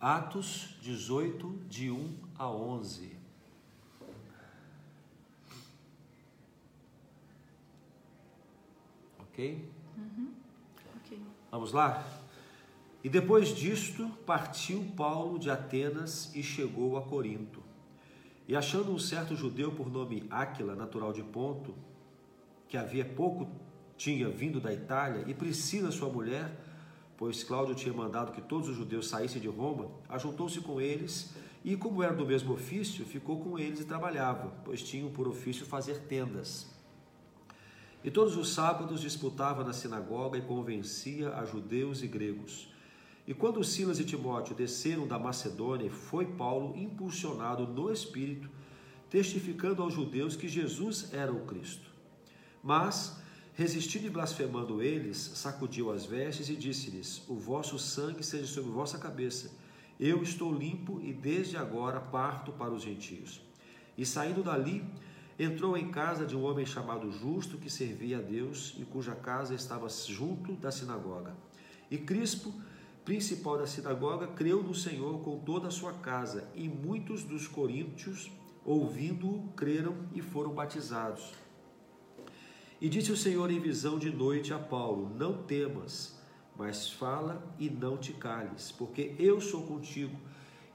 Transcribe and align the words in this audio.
Atos 0.00 0.76
18, 0.80 1.64
de 1.68 1.90
1 1.90 2.16
a 2.38 2.48
11. 2.48 3.16
Ok? 9.18 9.68
Uhum. 9.96 10.32
Ok. 10.96 11.20
Vamos 11.50 11.72
lá? 11.72 12.06
E 13.02 13.08
depois 13.08 13.48
disto, 13.48 14.08
partiu 14.24 14.92
Paulo 14.96 15.38
de 15.38 15.50
Atenas 15.50 16.34
e 16.34 16.42
chegou 16.42 16.96
a 16.96 17.02
Corinto. 17.02 17.62
E 18.46 18.56
achando 18.56 18.92
um 18.92 18.98
certo 18.98 19.34
judeu 19.34 19.72
por 19.72 19.90
nome 19.90 20.26
Áquila, 20.30 20.74
natural 20.74 21.12
de 21.12 21.22
Ponto, 21.22 21.74
que 22.68 22.76
havia 22.76 23.04
pouco 23.04 23.48
tinha 23.96 24.28
vindo 24.28 24.60
da 24.60 24.72
Itália, 24.72 25.24
e 25.26 25.34
Priscila, 25.34 25.90
sua 25.90 26.08
mulher, 26.08 26.50
pois 27.18 27.42
Cláudio 27.42 27.74
tinha 27.74 27.92
mandado 27.92 28.32
que 28.32 28.40
todos 28.40 28.68
os 28.68 28.76
judeus 28.76 29.08
saíssem 29.08 29.42
de 29.42 29.48
Roma, 29.48 29.90
ajuntou-se 30.08 30.60
com 30.60 30.80
eles 30.80 31.34
e, 31.64 31.76
como 31.76 32.00
era 32.02 32.14
do 32.14 32.24
mesmo 32.24 32.54
ofício, 32.54 33.04
ficou 33.04 33.40
com 33.40 33.58
eles 33.58 33.80
e 33.80 33.84
trabalhava, 33.84 34.52
pois 34.64 34.80
tinham 34.80 35.10
por 35.10 35.26
ofício 35.26 35.66
fazer 35.66 35.98
tendas. 36.02 36.68
E 38.04 38.10
todos 38.10 38.36
os 38.36 38.54
sábados 38.54 39.00
disputava 39.00 39.64
na 39.64 39.72
sinagoga 39.72 40.38
e 40.38 40.42
convencia 40.42 41.34
a 41.34 41.44
judeus 41.44 42.02
e 42.02 42.06
gregos. 42.06 42.72
E 43.26 43.34
quando 43.34 43.64
Silas 43.64 43.98
e 43.98 44.04
Timóteo 44.04 44.54
desceram 44.54 45.06
da 45.06 45.18
Macedônia, 45.18 45.90
foi 45.90 46.24
Paulo 46.24 46.76
impulsionado 46.76 47.66
no 47.66 47.92
Espírito, 47.92 48.48
testificando 49.10 49.82
aos 49.82 49.92
judeus 49.92 50.36
que 50.36 50.48
Jesus 50.48 51.12
era 51.12 51.32
o 51.32 51.44
Cristo. 51.44 51.90
Mas, 52.62 53.20
resistindo 53.58 54.06
e 54.06 54.10
blasfemando 54.10 54.80
eles, 54.80 55.16
sacudiu 55.34 55.90
as 55.90 56.06
vestes 56.06 56.48
e 56.48 56.54
disse-lhes: 56.54 57.24
O 57.28 57.34
vosso 57.34 57.76
sangue 57.76 58.22
seja 58.22 58.46
sobre 58.46 58.70
vossa 58.70 58.98
cabeça. 58.98 59.50
Eu 59.98 60.22
estou 60.22 60.54
limpo 60.54 61.00
e 61.00 61.12
desde 61.12 61.56
agora 61.56 61.98
parto 61.98 62.52
para 62.52 62.72
os 62.72 62.84
gentios. 62.84 63.40
E 63.96 64.06
saindo 64.06 64.44
dali, 64.44 64.84
entrou 65.36 65.76
em 65.76 65.90
casa 65.90 66.24
de 66.24 66.36
um 66.36 66.44
homem 66.44 66.64
chamado 66.64 67.10
Justo, 67.10 67.58
que 67.58 67.68
servia 67.68 68.18
a 68.18 68.22
Deus 68.22 68.76
e 68.78 68.84
cuja 68.84 69.16
casa 69.16 69.56
estava 69.56 69.88
junto 69.88 70.52
da 70.52 70.70
sinagoga. 70.70 71.34
E 71.90 71.98
Crispo, 71.98 72.54
principal 73.04 73.58
da 73.58 73.66
sinagoga, 73.66 74.28
creu 74.28 74.62
no 74.62 74.72
Senhor 74.72 75.18
com 75.24 75.40
toda 75.40 75.66
a 75.66 75.72
sua 75.72 75.94
casa, 75.94 76.48
e 76.54 76.68
muitos 76.68 77.24
dos 77.24 77.48
coríntios, 77.48 78.30
ouvindo-o, 78.64 79.48
creram 79.56 79.96
e 80.14 80.22
foram 80.22 80.54
batizados. 80.54 81.32
E 82.80 82.88
disse 82.88 83.10
o 83.10 83.16
Senhor 83.16 83.50
em 83.50 83.58
visão 83.58 83.98
de 83.98 84.10
noite 84.10 84.54
a 84.54 84.58
Paulo: 84.58 85.10
Não 85.16 85.42
temas, 85.42 86.16
mas 86.56 86.88
fala 86.88 87.42
e 87.58 87.68
não 87.68 87.96
te 87.96 88.12
cales, 88.12 88.70
porque 88.70 89.14
eu 89.18 89.40
sou 89.40 89.62
contigo, 89.62 90.16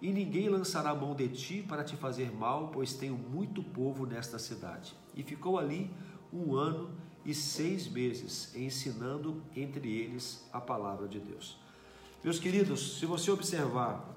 e 0.02 0.12
ninguém 0.12 0.50
lançará 0.50 0.94
mão 0.94 1.16
de 1.16 1.30
ti 1.30 1.66
para 1.66 1.84
te 1.84 1.96
fazer 1.96 2.30
mal, 2.30 2.70
pois 2.74 2.94
tenho 2.94 3.18
muito 3.18 3.64
povo 3.64 4.06
nesta 4.06 4.38
cidade. 4.38 4.94
E 5.16 5.24
ficou 5.24 5.58
ali 5.58 5.90
um 6.31 6.56
ano 6.56 6.92
e 7.26 7.34
seis 7.34 7.88
meses, 7.88 8.54
ensinando 8.54 9.42
entre 9.56 9.90
eles 9.90 10.46
a 10.52 10.59
palavra 10.59 11.08
de 11.08 11.20
Deus. 11.20 11.58
Meus 12.22 12.38
queridos, 12.38 13.00
se 13.00 13.06
você 13.06 13.31
observar 13.31 14.14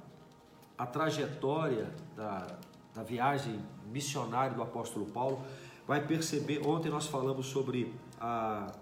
a 0.77 0.87
trajetória 0.87 1.89
da, 2.17 2.59
da 2.93 3.03
viagem 3.05 3.61
missionária 3.93 4.55
do 4.55 4.63
apóstolo 4.63 5.07
Paulo, 5.07 5.45
vai 5.87 6.07
perceber, 6.07 6.67
ontem 6.67 6.89
nós 6.91 7.07
falamos 7.07 7.47
sobre 7.47 7.95
a, 8.21 8.73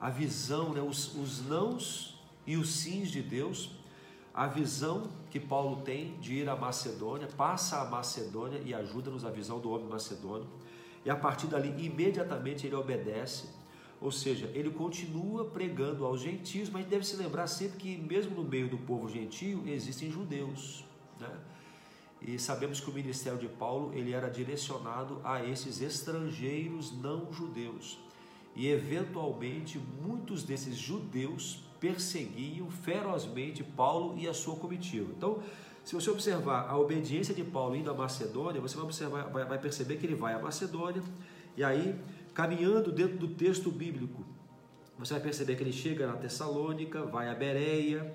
a 0.00 0.10
visão, 0.10 0.72
né, 0.72 0.80
os, 0.80 1.14
os 1.14 1.46
nãos 1.46 2.20
e 2.46 2.56
os 2.56 2.70
sims 2.70 3.10
de 3.10 3.22
Deus, 3.22 3.70
a 4.34 4.46
visão 4.46 5.08
que 5.30 5.38
Paulo 5.38 5.82
tem 5.82 6.18
de 6.18 6.34
ir 6.34 6.48
à 6.48 6.56
Macedônia, 6.56 7.28
passa 7.36 7.80
a 7.80 7.84
Macedônia 7.84 8.60
e 8.64 8.72
ajuda-nos 8.72 9.24
a 9.24 9.30
visão 9.30 9.58
do 9.58 9.70
homem 9.70 9.88
macedônio, 9.88 10.46
e 11.04 11.10
a 11.10 11.16
partir 11.16 11.48
dali 11.48 11.68
imediatamente 11.84 12.66
ele 12.66 12.76
obedece 12.76 13.48
ou 14.02 14.10
seja, 14.10 14.50
ele 14.52 14.68
continua 14.68 15.44
pregando 15.44 16.04
aos 16.04 16.20
gentios, 16.20 16.68
mas 16.68 16.84
deve 16.86 17.06
se 17.06 17.14
lembrar 17.14 17.46
sempre 17.46 17.78
que, 17.78 17.96
mesmo 17.96 18.34
no 18.34 18.42
meio 18.42 18.68
do 18.68 18.76
povo 18.76 19.08
gentio, 19.08 19.62
existem 19.64 20.10
judeus. 20.10 20.84
Né? 21.20 21.30
E 22.24 22.38
sabemos 22.38 22.80
que 22.80 22.88
o 22.88 22.92
ministério 22.92 23.38
de 23.38 23.48
Paulo 23.48 23.92
ele 23.94 24.12
era 24.12 24.28
direcionado 24.28 25.20
a 25.24 25.44
esses 25.44 25.80
estrangeiros 25.80 26.92
não 26.92 27.32
judeus. 27.32 27.98
E, 28.54 28.68
eventualmente, 28.68 29.78
muitos 29.78 30.42
desses 30.42 30.76
judeus 30.76 31.64
perseguiam 31.80 32.70
ferozmente 32.70 33.64
Paulo 33.64 34.16
e 34.16 34.28
a 34.28 34.34
sua 34.34 34.54
comitiva. 34.54 35.12
Então, 35.16 35.42
se 35.84 35.94
você 35.94 36.10
observar 36.10 36.68
a 36.68 36.78
obediência 36.78 37.34
de 37.34 37.42
Paulo 37.42 37.74
indo 37.74 37.90
à 37.90 37.94
Macedônia, 37.94 38.60
você 38.60 38.76
vai, 38.76 38.84
observar, 38.84 39.24
vai, 39.24 39.58
perceber 39.58 39.96
que 39.96 40.06
ele 40.06 40.14
vai 40.14 40.32
à 40.32 40.38
Macedônia, 40.38 41.02
e 41.56 41.64
aí 41.64 41.98
caminhando 42.32 42.92
dentro 42.92 43.18
do 43.18 43.28
texto 43.28 43.70
bíblico, 43.70 44.24
você 44.98 45.14
vai 45.14 45.22
perceber 45.22 45.56
que 45.56 45.62
ele 45.62 45.72
chega 45.72 46.06
na 46.06 46.14
Tessalônica, 46.14 47.04
vai 47.04 47.28
a 47.28 47.34
Bereia, 47.34 48.14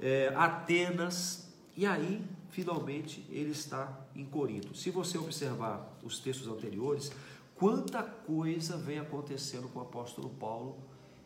é, 0.00 0.32
Atenas, 0.34 1.52
e 1.76 1.84
aí, 1.84 2.22
finalmente, 2.52 3.26
ele 3.30 3.50
está 3.50 4.06
em 4.14 4.24
Corinto. 4.24 4.76
Se 4.76 4.90
você 4.90 5.18
observar 5.18 5.98
os 6.04 6.20
textos 6.20 6.46
anteriores, 6.46 7.10
quanta 7.56 8.02
coisa 8.02 8.76
vem 8.76 8.98
acontecendo 8.98 9.68
com 9.68 9.80
o 9.80 9.82
apóstolo 9.82 10.28
Paulo 10.28 10.76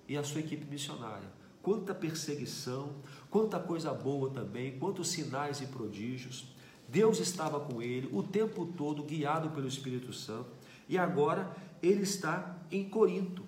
e 0.09 0.16
a 0.16 0.22
sua 0.22 0.41
equipe 0.41 0.65
missionária. 0.65 1.28
Quanta 1.60 1.92
perseguição, 1.92 2.94
quanta 3.28 3.59
coisa 3.59 3.92
boa 3.92 4.31
também, 4.31 4.78
quantos 4.78 5.09
sinais 5.09 5.60
e 5.60 5.66
prodígios. 5.66 6.47
Deus 6.88 7.19
estava 7.19 7.59
com 7.59 7.82
ele 7.82 8.09
o 8.12 8.22
tempo 8.22 8.65
todo, 8.65 9.03
guiado 9.03 9.50
pelo 9.50 9.66
Espírito 9.66 10.12
Santo. 10.12 10.50
E 10.88 10.97
agora 10.97 11.50
ele 11.82 12.03
está 12.03 12.56
em 12.70 12.88
Corinto. 12.88 13.42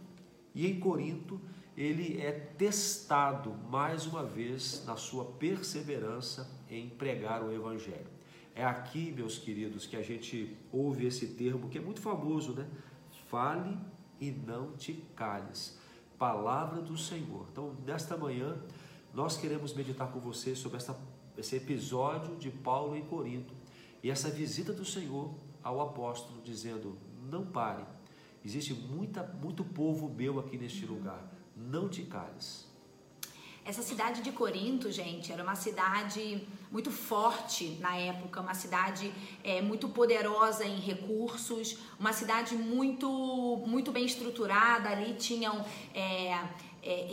E 0.52 0.66
em 0.66 0.80
Corinto 0.80 1.40
ele 1.76 2.20
é 2.20 2.32
testado 2.32 3.54
mais 3.70 4.04
uma 4.04 4.24
vez 4.24 4.82
na 4.84 4.96
sua 4.96 5.24
perseverança 5.24 6.57
em 6.70 6.88
pregar 6.88 7.42
o 7.42 7.52
Evangelho. 7.52 8.06
É 8.54 8.64
aqui, 8.64 9.12
meus 9.12 9.38
queridos, 9.38 9.86
que 9.86 9.96
a 9.96 10.02
gente 10.02 10.56
ouve 10.72 11.06
esse 11.06 11.28
termo 11.28 11.68
que 11.68 11.78
é 11.78 11.80
muito 11.80 12.00
famoso, 12.00 12.52
né? 12.52 12.66
Fale 13.28 13.76
e 14.20 14.30
não 14.30 14.72
te 14.76 14.94
cales. 15.14 15.78
Palavra 16.18 16.82
do 16.82 16.96
Senhor. 16.96 17.46
Então, 17.52 17.76
nesta 17.86 18.16
manhã, 18.16 18.56
nós 19.14 19.36
queremos 19.36 19.72
meditar 19.74 20.10
com 20.10 20.18
você 20.18 20.56
sobre 20.56 20.78
essa, 20.78 20.98
esse 21.36 21.56
episódio 21.56 22.36
de 22.36 22.50
Paulo 22.50 22.96
em 22.96 23.04
Corinto 23.04 23.54
e 24.02 24.10
essa 24.10 24.30
visita 24.30 24.72
do 24.72 24.84
Senhor 24.84 25.32
ao 25.62 25.80
apóstolo, 25.80 26.42
dizendo: 26.42 26.98
não 27.30 27.46
pare, 27.46 27.84
Existe 28.44 28.72
muita, 28.72 29.22
muito 29.22 29.64
povo 29.64 30.08
meu 30.08 30.38
aqui 30.38 30.56
neste 30.56 30.86
lugar. 30.86 31.32
Não 31.56 31.88
te 31.88 32.02
cales. 32.02 32.67
Essa 33.68 33.82
cidade 33.82 34.22
de 34.22 34.32
Corinto, 34.32 34.90
gente, 34.90 35.30
era 35.30 35.42
uma 35.42 35.54
cidade 35.54 36.42
muito 36.72 36.90
forte 36.90 37.76
na 37.80 37.94
época, 37.98 38.40
uma 38.40 38.54
cidade 38.54 39.12
é, 39.44 39.60
muito 39.60 39.90
poderosa 39.90 40.64
em 40.64 40.80
recursos, 40.80 41.76
uma 42.00 42.14
cidade 42.14 42.54
muito, 42.54 43.62
muito 43.66 43.92
bem 43.92 44.06
estruturada. 44.06 44.88
Ali 44.88 45.12
tinham 45.18 45.62
é, 45.94 46.48
é, 46.88 47.06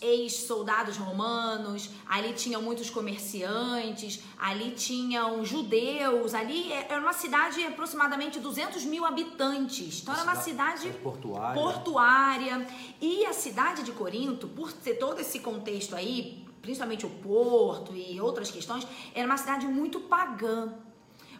ex-soldados 0.00 0.96
ex 0.96 1.06
romanos, 1.06 1.90
ali 2.08 2.32
tinham 2.32 2.62
muitos 2.62 2.88
comerciantes, 2.88 4.22
ali 4.38 4.70
tinham 4.70 5.44
judeus, 5.44 6.32
ali 6.32 6.72
é, 6.72 6.86
era 6.88 6.98
uma 6.98 7.12
cidade 7.12 7.56
de 7.56 7.66
aproximadamente 7.66 8.40
200 8.40 8.86
mil 8.86 9.04
habitantes. 9.04 10.00
Então 10.00 10.14
era 10.14 10.22
uma 10.22 10.36
cidade, 10.36 10.80
cidade 10.80 10.98
portuária. 11.00 11.60
portuária. 11.60 12.66
E 13.02 13.26
a 13.26 13.34
cidade 13.34 13.82
de 13.82 13.92
Corinto, 13.92 14.48
por 14.48 14.72
ter 14.72 14.94
todo 14.94 15.20
esse 15.20 15.40
contexto 15.40 15.94
aí, 15.94 16.46
principalmente 16.62 17.04
o 17.04 17.10
porto 17.10 17.94
e 17.94 18.18
outras 18.18 18.50
questões, 18.50 18.86
era 19.14 19.26
uma 19.26 19.36
cidade 19.36 19.66
muito 19.66 20.00
pagã. 20.00 20.72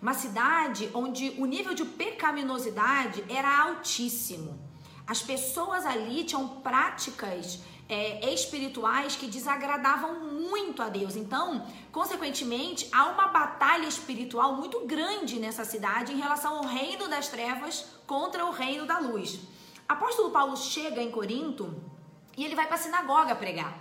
Uma 0.02 0.12
cidade 0.12 0.90
onde 0.92 1.34
o 1.38 1.46
nível 1.46 1.72
de 1.72 1.86
pecaminosidade 1.86 3.24
era 3.30 3.62
altíssimo. 3.62 4.68
As 5.06 5.22
pessoas 5.22 5.86
ali 5.86 6.22
tinham 6.22 6.46
práticas 6.60 7.60
é, 7.88 8.32
espirituais 8.32 9.16
que 9.16 9.26
desagradavam 9.26 10.20
muito 10.20 10.82
a 10.82 10.88
Deus. 10.88 11.16
Então, 11.16 11.66
consequentemente, 11.90 12.88
há 12.92 13.06
uma 13.06 13.28
batalha 13.28 13.86
espiritual 13.86 14.54
muito 14.54 14.80
grande 14.86 15.38
nessa 15.38 15.64
cidade 15.64 16.12
em 16.12 16.18
relação 16.18 16.58
ao 16.58 16.64
reino 16.64 17.08
das 17.08 17.28
trevas 17.28 17.86
contra 18.06 18.44
o 18.44 18.50
reino 18.50 18.86
da 18.86 18.98
luz. 18.98 19.40
Apóstolo 19.88 20.30
Paulo 20.30 20.56
chega 20.56 21.02
em 21.02 21.10
Corinto 21.10 21.74
e 22.36 22.44
ele 22.44 22.54
vai 22.54 22.66
para 22.66 22.76
a 22.76 22.78
sinagoga 22.78 23.34
pregar. 23.34 23.78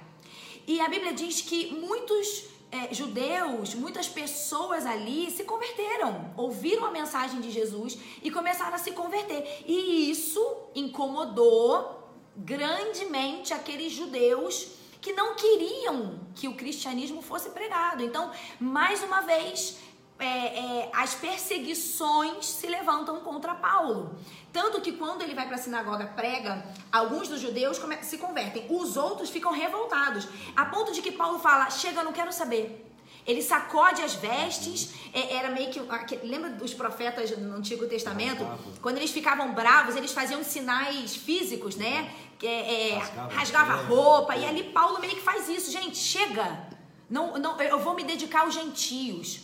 E 0.65 0.79
a 0.79 0.87
Bíblia 0.87 1.13
diz 1.13 1.41
que 1.41 1.73
muitos 1.73 2.45
é, 2.71 2.93
judeus, 2.93 3.73
muitas 3.75 4.07
pessoas 4.07 4.85
ali 4.85 5.31
se 5.31 5.43
converteram, 5.43 6.33
ouviram 6.35 6.85
a 6.85 6.91
mensagem 6.91 7.39
de 7.39 7.51
Jesus 7.51 7.97
e 8.21 8.29
começaram 8.29 8.75
a 8.75 8.77
se 8.77 8.91
converter. 8.91 9.63
E 9.65 10.09
isso 10.09 10.41
incomodou 10.75 11.96
grandemente 12.37 13.53
aqueles 13.53 13.91
judeus 13.91 14.69
que 15.01 15.13
não 15.13 15.35
queriam 15.35 16.19
que 16.35 16.47
o 16.47 16.55
cristianismo 16.55 17.21
fosse 17.21 17.49
pregado. 17.49 18.03
Então, 18.03 18.31
mais 18.59 19.01
uma 19.03 19.21
vez, 19.21 19.77
é, 20.19 20.25
é, 20.25 20.91
as 20.93 21.15
perseguições 21.15 22.45
se 22.45 22.67
levantam 22.67 23.19
contra 23.21 23.55
Paulo. 23.55 24.15
Tanto 24.51 24.81
que 24.81 24.93
quando 24.93 25.21
ele 25.21 25.35
vai 25.35 25.45
para 25.45 25.55
a 25.55 25.59
sinagoga 25.59 26.07
prega, 26.07 26.65
alguns 26.91 27.27
dos 27.27 27.39
judeus 27.39 27.79
se 28.01 28.17
convertem, 28.17 28.65
os 28.69 28.97
outros 28.97 29.29
ficam 29.29 29.51
revoltados, 29.51 30.27
a 30.55 30.65
ponto 30.65 30.91
de 30.91 31.01
que 31.01 31.11
Paulo 31.11 31.39
fala: 31.39 31.69
Chega, 31.69 32.03
não 32.03 32.13
quero 32.13 32.33
saber. 32.33 32.86
Ele 33.27 33.41
sacode 33.41 34.01
as 34.01 34.15
vestes, 34.15 34.93
é, 35.13 35.35
era 35.35 35.51
meio 35.51 35.69
que. 35.69 35.79
Lembra 36.25 36.49
dos 36.51 36.73
profetas 36.73 37.37
no 37.37 37.57
Antigo 37.57 37.85
Testamento? 37.85 38.47
Quando 38.81 38.97
eles 38.97 39.11
ficavam 39.11 39.53
bravos, 39.53 39.97
eles 39.97 40.13
faziam 40.13 40.41
sinais 40.45 41.13
físicos, 41.13 41.75
né? 41.75 42.09
É, 42.41 42.91
é, 42.91 42.97
rasgava 43.31 43.73
a 43.73 43.81
roupa, 43.81 44.33
e 44.37 44.45
ali 44.45 44.63
Paulo 44.63 44.99
meio 45.01 45.13
que 45.13 45.21
faz 45.21 45.49
isso. 45.49 45.69
Gente, 45.69 45.97
chega! 45.97 46.67
Não, 47.09 47.37
não, 47.37 47.59
eu 47.61 47.79
vou 47.79 47.93
me 47.95 48.03
dedicar 48.05 48.41
aos 48.41 48.53
gentios. 48.53 49.41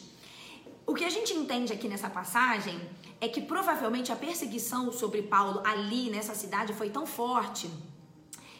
O 0.85 0.94
que 0.94 1.03
a 1.03 1.09
gente 1.09 1.33
entende 1.33 1.74
aqui 1.74 1.89
nessa 1.89 2.09
passagem 2.09 2.80
é 3.19 3.27
que 3.27 3.41
provavelmente 3.41 4.12
a 4.12 4.15
perseguição 4.15 4.91
sobre 4.94 5.21
Paulo 5.24 5.62
ali 5.65 6.09
nessa 6.09 6.35
cidade 6.35 6.74
foi 6.74 6.89
tão 6.89 7.06
forte 7.06 7.69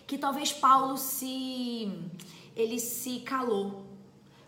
que 0.06 0.18
talvez 0.18 0.52
Paulo 0.52 0.98
se 0.98 1.92
ele 2.56 2.80
se 2.80 3.20
calou 3.22 3.93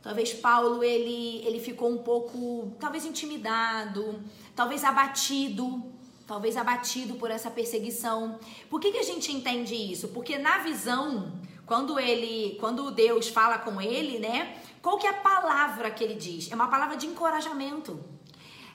Talvez 0.06 0.34
Paulo 0.34 0.84
ele, 0.84 1.42
ele 1.48 1.60
ficou 1.60 1.90
um 1.90 1.98
pouco, 1.98 2.72
talvez 2.80 3.06
intimidado, 3.06 4.22
talvez 4.56 4.84
abatido, 4.84 5.84
talvez 6.28 6.56
abatido 6.56 7.16
por 7.16 7.32
essa 7.32 7.50
perseguição. 7.50 8.40
Por 8.70 8.80
que, 8.80 8.92
que 8.92 9.00
a 9.00 9.04
gente 9.04 9.32
entende 9.32 9.74
isso? 9.74 10.10
Porque 10.10 10.38
na 10.38 10.60
visão, 10.60 11.34
quando 11.66 12.00
ele, 12.00 12.56
quando 12.60 12.92
Deus 12.92 13.30
fala 13.30 13.58
com 13.58 13.82
ele, 13.82 14.20
né? 14.20 14.62
Qual 14.80 15.00
que 15.00 15.08
é 15.08 15.10
a 15.10 15.14
palavra 15.14 15.90
que 15.90 16.04
ele 16.04 16.14
diz? 16.14 16.52
É 16.52 16.56
uma 16.56 16.68
palavra 16.68 16.96
de 16.96 17.08
encorajamento. 17.08 18.00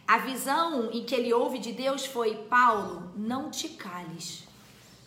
A 0.09 0.19
visão 0.19 0.91
em 0.91 1.05
que 1.05 1.15
ele 1.15 1.33
ouve 1.33 1.61
de 1.61 1.71
Deus 1.71 2.07
foi: 2.07 2.35
Paulo, 2.51 3.13
não 3.17 3.53
te 3.53 3.69
cales. 3.69 4.49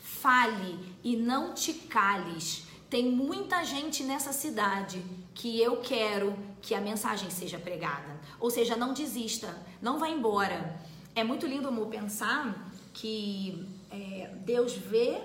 Fale 0.01 0.79
e 1.03 1.17
não 1.17 1.53
te 1.53 1.73
cales. 1.73 2.63
Tem 2.89 3.11
muita 3.11 3.65
gente 3.65 4.03
nessa 4.03 4.31
cidade 4.31 5.03
que 5.33 5.62
eu 5.62 5.77
quero 5.77 6.38
que 6.62 6.75
a 6.75 6.81
mensagem 6.81 7.30
seja 7.30 7.57
pregada. 7.57 8.19
Ou 8.39 8.50
seja, 8.50 8.75
não 8.75 8.94
desista, 8.94 9.56
não 9.81 10.00
vá 10.00 10.09
embora. 10.09 10.80
É 11.15 11.24
muito 11.24 11.45
lindo, 11.45 11.68
amor, 11.68 11.88
pensar 11.88 12.71
que 12.94 13.68
é, 13.91 14.31
Deus 14.45 14.74
vê 14.74 15.21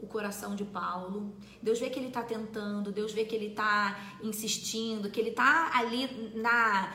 o 0.00 0.06
coração 0.06 0.56
de 0.56 0.64
Paulo, 0.64 1.34
Deus 1.62 1.78
vê 1.78 1.90
que 1.90 1.98
ele 1.98 2.08
está 2.08 2.22
tentando, 2.22 2.90
Deus 2.90 3.12
vê 3.12 3.24
que 3.24 3.34
ele 3.34 3.48
está 3.48 3.98
insistindo, 4.22 5.10
que 5.10 5.20
ele 5.20 5.30
está 5.30 5.76
ali 5.76 6.32
na 6.34 6.90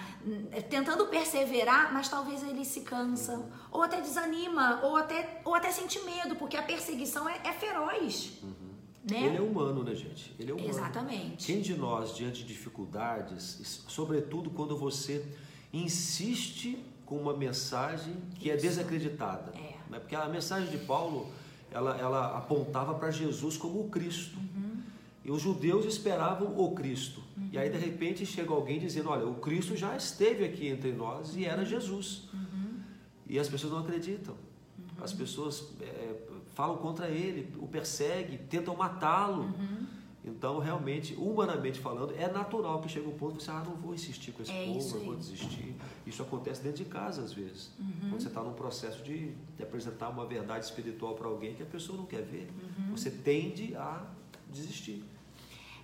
tentando 0.70 1.06
perseverar, 1.06 1.94
mas 1.94 2.10
talvez 2.10 2.42
ele 2.42 2.66
se 2.66 2.82
cansa, 2.82 3.48
ou 3.72 3.84
até 3.84 4.02
desanima, 4.02 4.80
ou 4.84 4.98
até, 4.98 5.40
ou 5.46 5.54
até 5.54 5.72
sente 5.72 6.00
medo, 6.00 6.36
porque 6.36 6.58
a 6.58 6.64
perseguição 6.64 7.30
é, 7.30 7.40
é 7.44 7.54
feroz. 7.54 8.40
Uhum. 8.42 8.65
Né? 9.10 9.28
Ele 9.28 9.38
é 9.38 9.42
humano, 9.42 9.84
né, 9.84 9.94
gente? 9.94 10.34
Ele 10.40 10.52
é 10.52 10.54
humano. 10.54 10.70
Exatamente. 10.70 11.46
Quem 11.46 11.62
de 11.62 11.76
nós, 11.76 12.16
diante 12.16 12.42
de 12.42 12.48
dificuldades, 12.48 13.84
sobretudo 13.88 14.50
quando 14.50 14.76
você 14.76 15.24
insiste 15.72 16.84
com 17.06 17.18
uma 17.18 17.36
mensagem 17.38 18.16
que 18.40 18.50
é 18.50 18.56
Isso. 18.56 18.66
é 18.66 18.70
desacreditada? 18.70 19.52
É. 19.56 19.76
Né? 19.90 20.00
Porque 20.00 20.16
a 20.16 20.28
mensagem 20.28 20.70
de 20.70 20.80
Paulo, 20.86 21.32
ela, 21.72 21.96
ela 21.98 22.38
apontava 22.38 22.96
para 22.96 23.12
Jesus 23.12 23.58
como 23.58 23.82
o 23.82 23.90
Cristo. 23.90 24.38
Uhum. 24.38 24.82
E 25.24 25.30
os 25.32 25.42
judeus 25.42 25.86
esperavam 25.86 26.58
o 26.58 26.72
Cristo. 26.74 27.22
Uhum. 27.38 27.50
E 27.52 27.58
aí, 27.60 27.70
de 27.70 27.78
repente, 27.78 28.26
chega 28.26 28.52
alguém 28.54 28.80
dizendo: 28.80 29.10
Olha, 29.10 29.28
o 29.28 29.36
Cristo 29.36 29.76
já 29.76 29.96
esteve 29.96 30.44
aqui 30.46 30.68
entre 30.68 30.92
nós 30.92 31.36
e 31.36 31.46
era 31.46 31.64
Jesus. 31.64 32.30
Uhum. 32.34 32.80
E 33.28 33.38
as 33.38 33.48
pessoas 33.48 33.74
não 33.74 33.80
acreditam. 33.80 34.34
Uhum. 34.34 35.04
As 35.04 35.14
pessoas 35.14 35.74
é, 35.82 36.16
falam 36.56 36.78
contra 36.78 37.10
ele, 37.10 37.54
o 37.60 37.68
perseguem, 37.68 38.38
tentam 38.50 38.76
matá-lo. 38.76 39.44
Uhum. 39.44 39.86
Então, 40.24 40.58
realmente, 40.58 41.14
humanamente 41.14 41.80
falando, 41.80 42.16
é 42.18 42.28
natural 42.32 42.82
que 42.82 42.90
chegue 42.90 43.08
um 43.08 43.16
ponto 43.16 43.38
que 43.38 43.44
você, 43.44 43.52
ah, 43.52 43.62
não 43.64 43.76
vou 43.76 43.94
insistir 43.94 44.32
com 44.32 44.42
esse 44.42 44.52
é 44.52 44.66
povo, 44.66 44.98
eu 44.98 45.06
vou 45.06 45.16
desistir. 45.16 45.76
Isso 46.08 46.24
acontece 46.24 46.64
dentro 46.64 46.84
de 46.84 46.90
casa, 46.90 47.22
às 47.22 47.32
vezes. 47.32 47.70
Uhum. 47.78 48.10
Quando 48.10 48.22
você 48.22 48.30
está 48.30 48.42
num 48.42 48.54
processo 48.54 49.04
de, 49.04 49.34
de, 49.56 49.62
apresentar 49.62 50.10
uma 50.10 50.26
verdade 50.26 50.66
espiritual 50.66 51.14
para 51.14 51.28
alguém 51.28 51.54
que 51.54 51.62
a 51.62 51.66
pessoa 51.66 51.96
não 51.96 52.08
quer 52.08 52.24
ver, 52.24 52.50
uhum. 52.50 52.96
você 52.96 53.12
tende 53.12 53.76
a 53.76 54.04
desistir. 54.50 55.04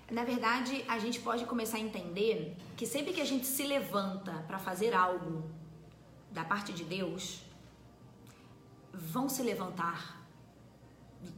Na 0.10 0.24
verdade, 0.24 0.84
a 0.88 0.98
gente 0.98 1.20
pode 1.20 1.46
começar 1.46 1.78
a 1.78 1.82
entender 1.82 2.58
que 2.76 2.88
sempre 2.88 3.14
que 3.14 3.22
a 3.22 3.26
gente 3.26 3.46
se 3.46 3.64
levanta 3.64 4.44
para 4.48 4.58
fazer 4.58 4.94
algo 4.94 5.44
da 6.32 6.44
parte 6.44 6.74
de 6.74 6.84
Deus, 6.84 7.44
vão 8.92 9.30
se 9.30 9.44
levantar 9.44 10.21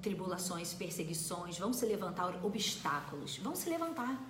tribulações, 0.01 0.73
perseguições, 0.73 1.57
vão 1.57 1.73
se 1.73 1.85
levantar 1.85 2.43
obstáculos, 2.43 3.37
vão 3.37 3.55
se 3.55 3.69
levantar. 3.69 4.21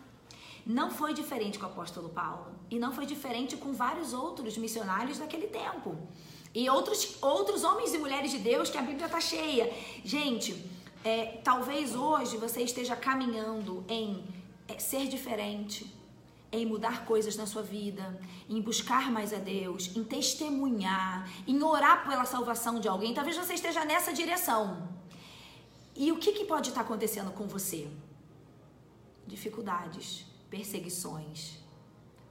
Não 0.66 0.90
foi 0.90 1.14
diferente 1.14 1.60
com 1.60 1.66
o 1.66 1.70
apóstolo 1.70 2.10
Paulo 2.10 2.52
e 2.72 2.80
não 2.80 2.94
foi 2.94 3.06
diferente 3.06 3.58
com 3.58 3.74
vários 3.74 4.14
outros 4.14 4.58
missionários 4.58 5.18
daquele 5.18 5.48
tempo. 5.48 5.98
E 6.54 6.70
outros, 6.70 7.18
outros 7.22 7.64
homens 7.64 7.94
e 7.94 7.98
mulheres 7.98 8.32
de 8.32 8.38
Deus 8.38 8.70
que 8.70 8.78
a 8.78 8.82
Bíblia 8.82 9.08
está 9.08 9.20
cheia. 9.20 9.74
Gente, 10.06 10.70
é, 11.04 11.42
talvez 11.44 11.96
hoje 11.96 12.38
você 12.38 12.62
esteja 12.62 12.96
caminhando 12.96 13.84
em 13.90 14.24
é, 14.68 14.80
ser 14.80 15.08
diferente, 15.08 15.92
em 16.52 16.66
mudar 16.66 17.06
coisas 17.06 17.36
na 17.36 17.48
sua 17.48 17.64
vida, 17.64 18.20
em 18.48 18.62
buscar 18.62 19.12
mais 19.12 19.34
a 19.34 19.38
Deus, 19.38 19.96
em 19.96 20.04
testemunhar, 20.04 21.28
em 21.48 21.62
orar 21.64 22.08
pela 22.08 22.26
salvação 22.26 22.80
de 22.80 22.88
alguém. 22.88 23.14
Talvez 23.14 23.36
você 23.36 23.56
esteja 23.56 23.84
nessa 23.84 24.14
direção. 24.14 24.88
E 25.96 26.12
o 26.12 26.18
que, 26.18 26.32
que 26.32 26.46
pode 26.46 26.70
estar 26.70 26.82
acontecendo 26.82 27.32
com 27.32 27.48
você? 27.48 27.90
Dificuldades, 29.28 30.26
perseguições, 30.50 31.60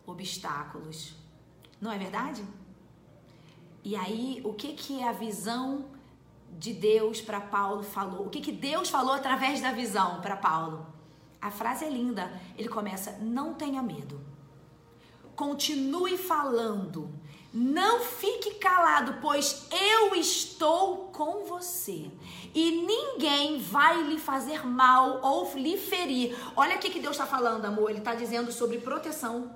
obstáculos. 0.06 1.14
Não 1.80 1.92
é 1.92 1.98
verdade? 1.98 2.44
E 3.84 3.96
aí, 3.96 4.40
o 4.44 4.52
que, 4.52 4.74
que 4.74 5.02
a 5.02 5.12
visão 5.12 5.86
de 6.58 6.72
Deus 6.72 7.20
para 7.20 7.40
Paulo 7.40 7.82
falou? 7.82 8.26
O 8.26 8.30
que, 8.30 8.40
que 8.40 8.52
Deus 8.52 8.88
falou 8.88 9.12
através 9.12 9.60
da 9.60 9.72
visão 9.72 10.20
para 10.20 10.36
Paulo? 10.36 10.86
A 11.40 11.50
frase 11.50 11.84
é 11.84 11.90
linda. 11.90 12.32
Ele 12.56 12.68
começa: 12.68 13.12
Não 13.20 13.54
tenha 13.54 13.82
medo. 13.82 14.20
Continue 15.34 16.16
falando 16.18 17.10
não 17.52 18.00
fique 18.00 18.54
calado, 18.54 19.18
pois 19.20 19.66
eu 19.70 20.14
estou 20.14 21.01
com 21.12 21.44
você. 21.44 22.10
E 22.54 22.70
ninguém 22.70 23.58
vai 23.58 24.02
lhe 24.02 24.18
fazer 24.18 24.66
mal 24.66 25.20
ou 25.22 25.52
lhe 25.54 25.76
ferir. 25.76 26.36
Olha 26.56 26.76
o 26.76 26.78
que 26.78 27.00
Deus 27.00 27.12
está 27.12 27.26
falando, 27.26 27.64
amor. 27.64 27.90
Ele 27.90 27.98
está 27.98 28.14
dizendo 28.14 28.50
sobre 28.50 28.78
proteção. 28.78 29.54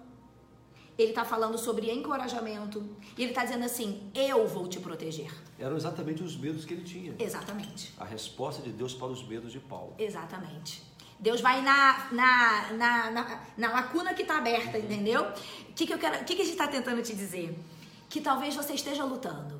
Ele 0.99 1.11
está 1.11 1.25
falando 1.25 1.59
sobre 1.59 1.91
encorajamento. 1.91 2.85
E 3.17 3.23
ele 3.23 3.33
está 3.33 3.45
dizendo 3.45 3.65
assim: 3.65 4.11
Eu 4.15 4.47
vou 4.47 4.69
te 4.69 4.81
proteger. 4.81 5.31
Eram 5.59 5.77
exatamente 5.77 6.23
os 6.23 6.37
medos 6.37 6.65
que 6.65 6.75
ele 6.75 6.85
tinha. 6.85 7.15
Exatamente. 7.19 7.93
A 7.99 8.05
resposta 8.05 8.63
de 8.63 8.71
Deus 8.71 8.95
para 8.95 9.09
os 9.09 9.27
medos 9.27 9.53
de 9.53 9.59
Paulo. 9.59 9.95
Exatamente. 9.99 10.83
Deus 11.19 11.41
vai 11.41 11.63
na, 11.63 12.09
na, 12.13 12.73
na, 12.73 13.11
na, 13.11 13.41
na 13.57 13.73
lacuna 13.73 14.13
que 14.13 14.21
está 14.23 14.37
aberta, 14.37 14.79
entendeu? 14.79 15.23
O 15.23 15.73
que, 15.73 15.87
que, 15.87 15.95
eu 15.95 15.99
quero, 15.99 16.23
que, 16.27 16.37
que 16.37 16.43
a 16.43 16.45
gente 16.45 16.53
está 16.53 16.69
tentando 16.69 17.03
te 17.03 17.15
dizer? 17.15 17.59
que 18.09 18.21
talvez 18.21 18.55
você 18.55 18.73
esteja 18.75 19.05
lutando 19.05 19.56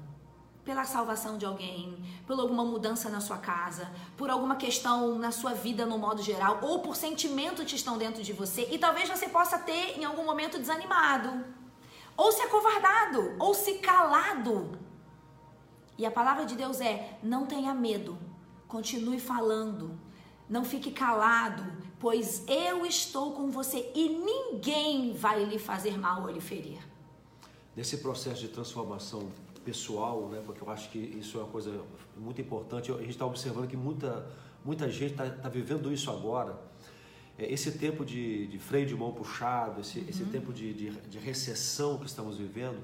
pela 0.67 0.85
salvação 0.85 1.39
de 1.39 1.47
alguém, 1.47 1.97
por 2.27 2.39
alguma 2.39 2.65
mudança 2.65 3.09
na 3.09 3.21
sua 3.21 3.39
casa, 3.39 3.89
por 4.17 4.29
alguma 4.29 4.57
questão 4.57 5.17
na 5.17 5.31
sua 5.31 5.55
vida 5.55 5.87
no 5.87 5.97
modo 5.97 6.21
geral, 6.21 6.59
ou 6.61 6.81
por 6.81 6.97
sentimentos 6.97 7.65
que 7.65 7.77
estão 7.77 7.97
dentro 7.97 8.21
de 8.21 8.33
você, 8.33 8.69
e 8.73 8.77
talvez 8.77 9.09
você 9.09 9.29
possa 9.29 9.61
ter 9.61 9.97
em 9.97 10.05
algum 10.05 10.25
momento 10.25 10.59
desanimado, 10.59 11.45
ou 12.17 12.33
se 12.33 12.43
acovardado, 12.43 13.37
ou 13.39 13.55
se 13.55 13.75
calado. 13.75 14.77
E 15.97 16.05
a 16.05 16.11
palavra 16.11 16.45
de 16.45 16.57
Deus 16.57 16.81
é: 16.81 17.17
não 17.23 17.47
tenha 17.47 17.73
medo, 17.73 18.19
continue 18.67 19.21
falando, 19.21 19.97
não 20.49 20.65
fique 20.65 20.91
calado, 20.91 21.65
pois 22.01 22.43
eu 22.49 22.85
estou 22.85 23.35
com 23.35 23.53
você 23.53 23.89
e 23.95 24.09
ninguém 24.09 25.15
vai 25.15 25.45
lhe 25.45 25.61
fazer 25.61 25.97
mal 25.97 26.23
ou 26.23 26.31
lhe 26.31 26.41
ferir 26.41 26.81
nesse 27.77 27.99
processo 27.99 28.41
de 28.41 28.49
transformação 28.49 29.29
pessoal, 29.67 30.29
né? 30.29 30.41
Porque 30.47 30.63
eu 30.63 30.71
acho 30.71 30.89
que 30.91 30.99
isso 30.99 31.39
é 31.39 31.41
uma 31.41 31.51
coisa 31.51 31.83
muito 32.17 32.41
importante. 32.41 32.93
A 32.93 32.99
gente 32.99 33.11
está 33.11 33.27
observando 33.27 33.67
que 33.67 33.77
muita, 33.77 34.25
muita 34.65 34.89
gente 34.89 35.11
está 35.13 35.29
tá 35.29 35.49
vivendo 35.49 35.93
isso 35.93 36.09
agora. 36.09 36.57
É, 37.37 37.53
esse 37.53 37.73
tempo 37.73 38.05
de, 38.05 38.47
de, 38.47 38.59
freio 38.61 38.87
de 38.87 38.95
mão 38.95 39.13
puxado, 39.13 39.81
esse, 39.81 39.99
uhum. 39.99 40.07
esse 40.09 40.25
tempo 40.27 40.53
de, 40.53 40.73
de, 40.73 40.91
de 40.91 41.19
recessão 41.19 41.99
que 41.99 42.07
estamos 42.07 42.39
vivendo, 42.39 42.79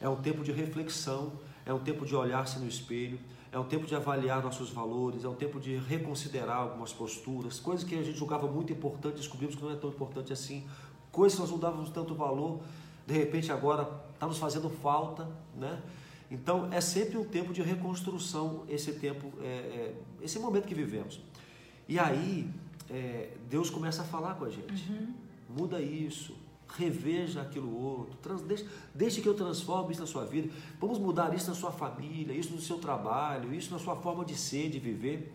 é 0.00 0.08
um 0.08 0.16
tempo 0.16 0.42
de 0.42 0.50
reflexão, 0.50 1.32
é 1.64 1.72
um 1.72 1.78
tempo 1.78 2.04
de 2.04 2.16
olhar-se 2.16 2.58
no 2.58 2.66
espelho, 2.66 3.18
é 3.52 3.58
um 3.58 3.64
tempo 3.64 3.86
de 3.86 3.94
avaliar 3.94 4.42
nossos 4.42 4.70
valores, 4.70 5.22
é 5.24 5.28
um 5.28 5.36
tempo 5.36 5.60
de 5.60 5.76
reconsiderar 5.76 6.56
algumas 6.56 6.92
posturas, 6.92 7.60
coisas 7.60 7.88
que 7.88 7.94
a 7.94 8.02
gente 8.02 8.18
julgava 8.18 8.48
muito 8.48 8.72
importante, 8.72 9.14
descobrimos 9.14 9.54
que 9.54 9.62
não 9.62 9.70
é 9.70 9.76
tão 9.76 9.88
importante 9.88 10.32
assim, 10.32 10.66
coisas 11.12 11.36
que 11.36 11.42
nós 11.42 11.52
não 11.52 11.58
dávamos 11.60 11.90
tanto 11.90 12.12
valor, 12.16 12.60
de 13.06 13.14
repente 13.14 13.52
agora 13.52 13.88
está 14.12 14.26
nos 14.26 14.38
fazendo 14.38 14.68
falta, 14.68 15.28
né? 15.56 15.80
Então 16.34 16.68
é 16.72 16.80
sempre 16.80 17.16
um 17.16 17.24
tempo 17.24 17.52
de 17.52 17.62
reconstrução 17.62 18.64
esse 18.68 18.92
tempo, 18.94 19.32
é, 19.40 19.46
é, 19.46 19.94
esse 20.20 20.38
momento 20.38 20.66
que 20.66 20.74
vivemos. 20.74 21.20
E 21.88 21.98
aí 21.98 22.50
é, 22.90 23.30
Deus 23.48 23.70
começa 23.70 24.02
a 24.02 24.04
falar 24.04 24.34
com 24.34 24.44
a 24.44 24.50
gente. 24.50 24.90
Uhum. 24.90 25.14
Muda 25.48 25.80
isso, 25.80 26.36
reveja 26.76 27.40
aquilo 27.40 27.72
outro, 27.76 28.16
trans, 28.16 28.42
deixe, 28.42 28.68
deixe, 28.92 29.20
que 29.20 29.28
eu 29.28 29.34
transforme 29.34 29.92
isso 29.92 30.00
na 30.00 30.06
sua 30.08 30.24
vida. 30.24 30.52
Vamos 30.80 30.98
mudar 30.98 31.32
isso 31.34 31.48
na 31.48 31.54
sua 31.54 31.70
família, 31.70 32.32
isso 32.32 32.52
no 32.52 32.60
seu 32.60 32.78
trabalho, 32.78 33.54
isso 33.54 33.72
na 33.72 33.78
sua 33.78 33.94
forma 33.94 34.24
de 34.24 34.36
ser, 34.36 34.68
de 34.70 34.80
viver. 34.80 35.30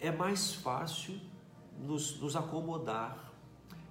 É 0.00 0.10
mais 0.10 0.54
fácil 0.54 1.16
nos, 1.78 2.18
nos 2.18 2.34
acomodar 2.34 3.27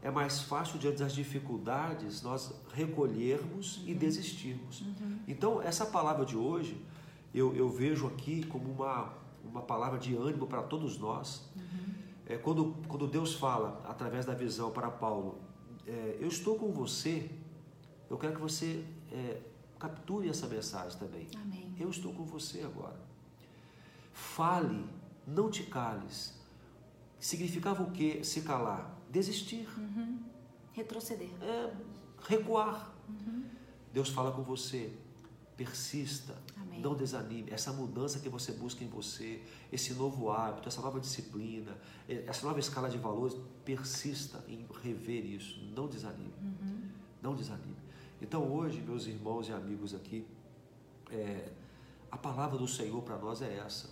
é 0.01 0.11
mais 0.11 0.41
fácil 0.41 0.77
diante 0.79 0.99
das 0.99 1.13
dificuldades 1.13 2.21
nós 2.21 2.53
recolhermos 2.73 3.77
uhum. 3.77 3.87
e 3.87 3.93
desistirmos. 3.93 4.81
Uhum. 4.81 5.19
Então, 5.27 5.61
essa 5.61 5.85
palavra 5.85 6.25
de 6.25 6.37
hoje, 6.37 6.79
eu, 7.33 7.55
eu, 7.55 7.69
vejo 7.69 8.07
aqui 8.07 8.45
como 8.45 8.71
uma, 8.71 9.13
uma 9.43 9.61
palavra 9.61 9.97
de 9.97 10.15
ânimo 10.15 10.47
para 10.47 10.61
todos 10.61 10.97
nós. 10.97 11.49
Uhum. 11.55 11.93
É, 12.27 12.37
quando, 12.37 12.75
quando 12.87 13.07
Deus 13.07 13.33
fala, 13.33 13.81
através 13.87 14.25
da 14.25 14.33
visão 14.33 14.71
para 14.71 14.89
Paulo, 14.89 15.39
é, 15.85 16.17
eu 16.19 16.27
estou 16.27 16.55
com 16.57 16.71
você, 16.71 17.29
eu 18.09 18.17
quero 18.17 18.35
que 18.35 18.41
você 18.41 18.85
é, 19.11 19.41
capture 19.79 20.29
essa 20.29 20.47
mensagem 20.47 20.97
também. 20.99 21.27
Amém. 21.35 21.75
Eu 21.79 21.89
estou 21.89 22.13
com 22.13 22.23
você 22.23 22.61
agora. 22.61 22.99
Fale, 24.13 24.85
não 25.25 25.49
te 25.49 25.63
cales. 25.63 26.36
Significava 27.19 27.83
o 27.83 27.91
que 27.91 28.23
se 28.23 28.41
calar? 28.41 28.97
desistir. 29.09 29.67
Uhum. 29.77 30.19
Retroceder. 30.73 31.29
É, 31.41 31.73
recuar. 32.27 32.93
Uhum. 33.09 33.43
Deus 33.93 34.09
fala 34.09 34.31
com 34.31 34.43
você. 34.43 34.93
Persista, 35.55 36.37
Amém. 36.55 36.79
não 36.79 36.93
desanime. 36.93 37.49
Essa 37.49 37.73
mudança 37.73 38.19
que 38.19 38.29
você 38.29 38.51
busca 38.51 38.83
em 38.83 38.87
você, 38.87 39.41
esse 39.71 39.91
novo 39.95 40.29
hábito, 40.29 40.69
essa 40.69 40.79
nova 40.81 40.99
disciplina, 40.99 41.75
essa 42.07 42.45
nova 42.45 42.59
escala 42.59 42.87
de 42.87 42.99
valores, 42.99 43.35
persista 43.65 44.43
em 44.47 44.67
rever 44.83 45.25
isso. 45.25 45.59
Não 45.75 45.87
desanime. 45.87 46.31
Uhum. 46.39 46.81
Não 47.23 47.35
desanime. 47.35 47.75
Então, 48.21 48.47
hoje, 48.53 48.79
meus 48.81 49.07
irmãos 49.07 49.49
e 49.49 49.51
amigos 49.51 49.95
aqui, 49.95 50.27
é, 51.09 51.51
a 52.11 52.17
palavra 52.17 52.55
do 52.55 52.67
Senhor 52.67 53.01
para 53.01 53.17
nós 53.17 53.41
é 53.41 53.57
essa: 53.57 53.89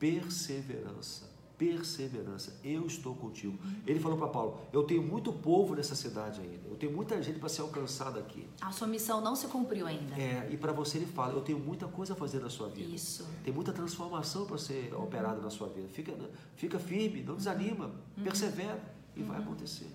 perseverança 0.00 1.37
perseverança. 1.58 2.56
Eu 2.62 2.86
estou 2.86 3.14
contigo. 3.16 3.58
Ele 3.84 3.98
falou 3.98 4.16
para 4.16 4.28
Paulo: 4.28 4.60
Eu 4.72 4.84
tenho 4.84 5.02
muito 5.02 5.32
povo 5.32 5.74
nessa 5.74 5.94
cidade 5.94 6.40
ainda. 6.40 6.68
Eu 6.68 6.76
tenho 6.76 6.92
muita 6.92 7.20
gente 7.20 7.38
para 7.40 7.48
ser 7.48 7.62
alcançada 7.62 8.20
aqui. 8.20 8.46
A 8.62 8.70
sua 8.70 8.86
missão 8.86 9.20
não 9.20 9.34
se 9.34 9.48
cumpriu 9.48 9.86
ainda. 9.86 10.14
É, 10.14 10.48
e 10.50 10.56
para 10.56 10.72
você 10.72 10.98
ele 10.98 11.06
fala: 11.06 11.34
Eu 11.34 11.40
tenho 11.40 11.58
muita 11.58 11.88
coisa 11.88 12.12
a 12.12 12.16
fazer 12.16 12.40
na 12.40 12.48
sua 12.48 12.68
vida. 12.68 12.94
Isso. 12.94 13.26
Tem 13.44 13.52
muita 13.52 13.72
transformação 13.72 14.46
para 14.46 14.56
ser 14.56 14.94
uhum. 14.94 15.02
operada 15.02 15.40
na 15.40 15.50
sua 15.50 15.68
vida. 15.68 15.88
Fica, 15.88 16.14
fica 16.54 16.78
firme, 16.78 17.22
não 17.22 17.34
desanima, 17.34 17.86
uhum. 18.16 18.22
persevera 18.22 18.80
e 19.16 19.20
uhum. 19.20 19.28
vai 19.28 19.38
acontecer. 19.38 19.90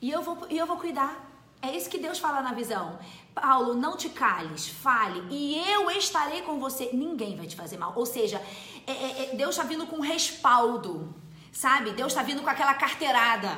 E 0.00 0.10
eu 0.10 0.22
vou, 0.22 0.46
e 0.48 0.56
eu 0.56 0.66
vou 0.66 0.76
cuidar. 0.76 1.28
É 1.62 1.76
isso 1.76 1.90
que 1.90 1.98
Deus 1.98 2.18
fala 2.18 2.40
na 2.40 2.54
visão. 2.54 2.98
Paulo, 3.34 3.74
não 3.74 3.94
te 3.94 4.08
cales, 4.08 4.66
fale, 4.66 5.22
e 5.30 5.58
eu 5.70 5.90
estarei 5.90 6.40
com 6.40 6.58
você. 6.58 6.90
Ninguém 6.92 7.36
vai 7.36 7.46
te 7.46 7.54
fazer 7.54 7.76
mal. 7.76 7.92
Ou 7.96 8.06
seja, 8.06 8.40
é, 8.86 8.92
é, 8.92 9.22
é, 9.32 9.36
Deus 9.36 9.50
está 9.50 9.64
vindo 9.64 9.86
com 9.86 10.00
respaldo, 10.00 11.14
sabe? 11.52 11.92
Deus 11.92 12.12
está 12.12 12.22
vindo 12.22 12.42
com 12.42 12.50
aquela 12.50 12.74
carteirada. 12.74 13.50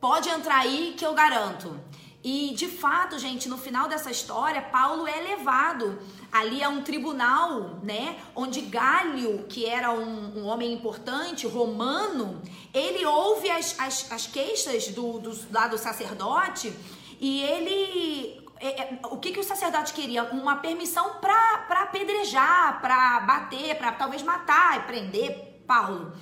Pode 0.00 0.28
entrar 0.28 0.58
aí 0.60 0.94
que 0.96 1.04
eu 1.04 1.14
garanto. 1.14 1.78
E 2.22 2.52
de 2.54 2.66
fato, 2.66 3.18
gente, 3.18 3.48
no 3.48 3.56
final 3.56 3.88
dessa 3.88 4.10
história, 4.10 4.60
Paulo 4.60 5.06
é 5.06 5.20
levado 5.20 5.98
ali 6.30 6.62
a 6.62 6.68
um 6.68 6.82
tribunal, 6.82 7.80
né? 7.82 8.18
Onde 8.34 8.60
Galho, 8.62 9.46
que 9.48 9.64
era 9.66 9.92
um, 9.92 10.40
um 10.40 10.46
homem 10.46 10.72
importante, 10.72 11.46
romano, 11.46 12.42
ele 12.74 13.04
ouve 13.06 13.48
as, 13.50 13.78
as, 13.78 14.12
as 14.12 14.26
queixas 14.26 14.88
do, 14.88 15.18
do, 15.20 15.38
lá 15.50 15.68
do 15.68 15.78
sacerdote 15.78 16.72
e 17.20 17.40
ele 17.42 18.47
é, 18.60 18.82
é, 18.82 19.00
o 19.10 19.18
que, 19.18 19.32
que 19.32 19.40
o 19.40 19.44
sacerdote 19.44 19.92
queria? 19.92 20.24
Uma 20.24 20.56
permissão 20.56 21.14
para 21.20 21.82
apedrejar, 21.82 22.80
para 22.80 23.20
bater, 23.20 23.76
para 23.76 23.92
talvez 23.92 24.22
matar 24.22 24.78
e 24.78 24.82
prender 24.82 25.62
Paulo. 25.66 26.12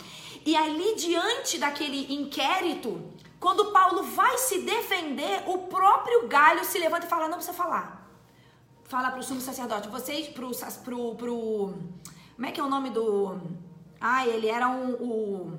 E 0.44 0.56
ali, 0.56 0.94
diante 0.96 1.58
daquele 1.58 2.12
inquérito, 2.14 3.10
quando 3.40 3.72
Paulo 3.72 4.02
vai 4.02 4.38
se 4.38 4.62
defender, 4.62 5.44
o 5.46 5.66
próprio 5.66 6.28
galho 6.28 6.64
se 6.64 6.78
levanta 6.78 7.06
e 7.06 7.08
fala: 7.08 7.28
Não 7.28 7.36
precisa 7.36 7.56
falar. 7.56 8.06
Fala 8.84 9.10
para 9.10 9.20
o 9.20 9.22
sumo 9.22 9.40
sacerdote, 9.40 9.88
vocês, 9.88 10.28
pro, 10.28 10.50
pro, 10.84 11.14
pro. 11.16 11.74
Como 12.36 12.46
é 12.46 12.52
que 12.52 12.60
é 12.60 12.62
o 12.62 12.68
nome 12.68 12.90
do. 12.90 13.40
Ah, 14.00 14.26
ele 14.26 14.48
era 14.48 14.68
um. 14.68 14.92
O, 14.94 15.58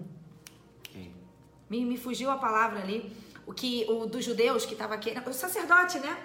me, 1.69 1.83
me 1.83 1.97
fugiu 1.97 2.31
a 2.31 2.37
palavra 2.37 2.79
ali. 2.79 3.15
O 3.45 3.53
que 3.53 3.85
o 3.89 4.05
dos 4.05 4.23
judeus 4.23 4.65
que 4.65 4.73
estava 4.73 4.93
aqui. 4.93 5.13
O 5.25 5.33
sacerdote, 5.33 5.99
né? 5.99 6.17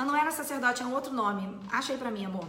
Mas 0.00 0.08
não 0.08 0.16
era 0.16 0.30
sacerdote, 0.30 0.82
é 0.82 0.86
um 0.86 0.94
outro 0.94 1.12
nome. 1.12 1.60
Acha 1.70 1.92
aí 1.92 1.98
pra 1.98 2.10
mim, 2.10 2.24
amor. 2.24 2.48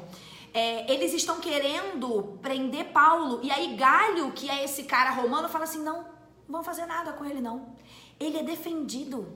É, 0.54 0.90
eles 0.90 1.14
estão 1.14 1.42
querendo 1.42 2.40
prender 2.42 2.94
Paulo. 2.94 3.42
E 3.44 3.52
aí 3.52 3.76
Galho, 3.76 4.32
que 4.32 4.50
é 4.50 4.64
esse 4.64 4.84
cara 4.84 5.10
romano, 5.12 5.50
fala 5.50 5.66
assim: 5.66 5.84
não, 5.84 5.98
não 5.98 6.06
vão 6.48 6.64
fazer 6.64 6.86
nada 6.86 7.12
com 7.12 7.26
ele, 7.26 7.42
não. 7.42 7.76
Ele 8.18 8.38
é 8.38 8.44
defendido 8.44 9.28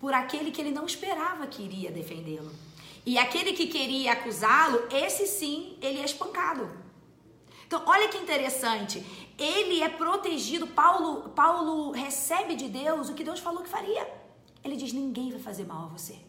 por 0.00 0.12
aquele 0.12 0.50
que 0.50 0.60
ele 0.60 0.72
não 0.72 0.86
esperava 0.86 1.46
que 1.46 1.62
iria 1.62 1.92
defendê-lo. 1.92 2.50
E 3.06 3.16
aquele 3.16 3.52
que 3.52 3.68
queria 3.68 4.14
acusá-lo, 4.14 4.82
esse 4.90 5.24
sim, 5.28 5.78
ele 5.80 6.00
é 6.00 6.04
espancado. 6.04 6.68
Então, 7.64 7.80
olha 7.86 8.08
que 8.08 8.18
interessante. 8.18 9.06
Ele 9.38 9.84
é 9.84 9.88
protegido. 9.88 10.66
Paulo, 10.66 11.28
Paulo 11.28 11.92
recebe 11.92 12.56
de 12.56 12.68
Deus 12.68 13.08
o 13.08 13.14
que 13.14 13.22
Deus 13.22 13.38
falou 13.38 13.62
que 13.62 13.68
faria. 13.68 14.04
Ele 14.64 14.74
diz: 14.74 14.92
ninguém 14.92 15.30
vai 15.30 15.38
fazer 15.38 15.64
mal 15.64 15.84
a 15.84 15.88
você. 15.96 16.25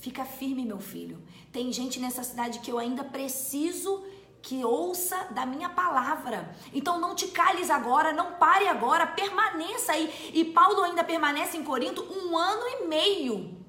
Fica 0.00 0.24
firme, 0.24 0.64
meu 0.64 0.80
filho. 0.80 1.22
Tem 1.52 1.72
gente 1.72 2.00
nessa 2.00 2.22
cidade 2.22 2.60
que 2.60 2.70
eu 2.70 2.78
ainda 2.78 3.04
preciso 3.04 4.02
que 4.42 4.64
ouça 4.64 5.28
da 5.32 5.44
minha 5.44 5.68
palavra. 5.68 6.54
Então 6.72 6.98
não 6.98 7.14
te 7.14 7.28
cales 7.28 7.68
agora, 7.68 8.12
não 8.12 8.32
pare 8.32 8.66
agora, 8.66 9.06
permaneça 9.06 9.92
aí. 9.92 10.32
E 10.32 10.44
Paulo 10.46 10.82
ainda 10.82 11.04
permanece 11.04 11.56
em 11.58 11.62
Corinto 11.62 12.02
um 12.02 12.36
ano 12.36 12.62
e 12.66 12.86
meio 12.86 13.60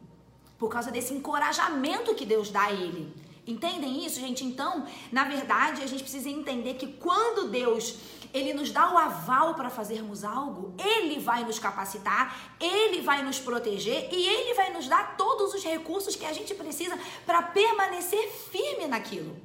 por 0.58 0.70
causa 0.70 0.92
desse 0.92 1.14
encorajamento 1.14 2.16
que 2.16 2.26
Deus 2.26 2.50
dá 2.50 2.66
a 2.66 2.72
ele. 2.72 3.14
Entendem 3.46 4.06
isso, 4.06 4.20
gente? 4.20 4.44
Então, 4.44 4.86
na 5.12 5.24
verdade, 5.24 5.82
a 5.82 5.88
gente 5.88 6.04
precisa 6.04 6.30
entender 6.30 6.76
que 6.76 6.88
quando 6.88 7.50
Deus 7.50 7.96
ele 8.34 8.54
nos 8.54 8.72
dá 8.72 8.94
o 8.94 8.98
aval 8.98 9.56
para 9.56 9.70
fazermos 9.70 10.24
algo, 10.24 10.74
ele 10.78 11.20
vai 11.20 11.44
nos 11.44 11.60
capacitar, 11.60 12.56
ele 12.60 13.02
vai 13.02 13.24
nos 13.24 13.40
proteger 13.40 14.08
e 14.12 14.28
ele 14.28 14.54
vai 14.54 14.72
nos 14.72 14.88
dar 14.88 15.18
todos 15.18 15.54
os 15.54 15.64
recursos 15.64 16.16
que 16.16 16.26
a 16.26 16.32
gente 16.32 16.54
precisa 16.54 16.98
para 17.26 17.42
permanecer 17.42 18.32
firme 18.52 18.88
naquilo. 18.88 19.36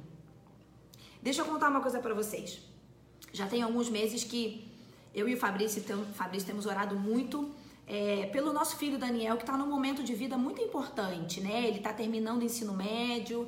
Deixa 1.21 1.41
eu 1.41 1.45
contar 1.45 1.69
uma 1.69 1.81
coisa 1.81 1.99
para 1.99 2.13
vocês. 2.13 2.59
Já 3.33 3.47
tem 3.47 3.61
alguns 3.61 3.89
meses 3.89 4.23
que 4.23 4.71
eu 5.13 5.27
e 5.27 5.33
o 5.33 5.37
Fabrício, 5.37 5.83
Fabrício 6.13 6.47
temos 6.47 6.65
orado 6.65 6.95
muito 6.95 7.51
é, 7.87 8.27
pelo 8.27 8.53
nosso 8.53 8.77
filho 8.77 8.97
Daniel, 8.97 9.35
que 9.37 9.43
está 9.43 9.57
num 9.57 9.67
momento 9.67 10.03
de 10.03 10.13
vida 10.13 10.37
muito 10.37 10.61
importante, 10.61 11.41
né? 11.41 11.67
Ele 11.67 11.77
está 11.77 11.91
terminando 11.91 12.41
o 12.41 12.43
ensino 12.43 12.73
médio, 12.73 13.47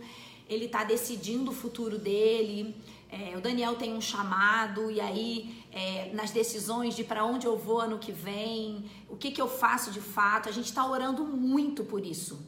ele 0.49 0.65
está 0.65 0.83
decidindo 0.83 1.51
o 1.51 1.53
futuro 1.53 1.97
dele. 1.97 2.75
É, 3.11 3.37
o 3.37 3.41
Daniel 3.41 3.75
tem 3.75 3.93
um 3.93 4.01
chamado, 4.01 4.91
e 4.91 4.99
aí 4.99 5.63
é, 5.71 6.11
nas 6.13 6.31
decisões 6.31 6.95
de 6.95 7.03
para 7.03 7.23
onde 7.23 7.45
eu 7.45 7.57
vou 7.57 7.79
ano 7.79 7.99
que 7.99 8.11
vem, 8.11 8.89
o 9.07 9.15
que, 9.15 9.31
que 9.31 9.41
eu 9.41 9.47
faço 9.47 9.91
de 9.91 10.01
fato, 10.01 10.49
a 10.49 10.51
gente 10.51 10.65
está 10.65 10.85
orando 10.85 11.23
muito 11.23 11.83
por 11.83 12.05
isso. 12.05 12.45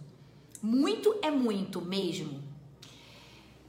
Muito 0.61 1.15
é 1.21 1.31
muito 1.31 1.81
mesmo. 1.81 2.41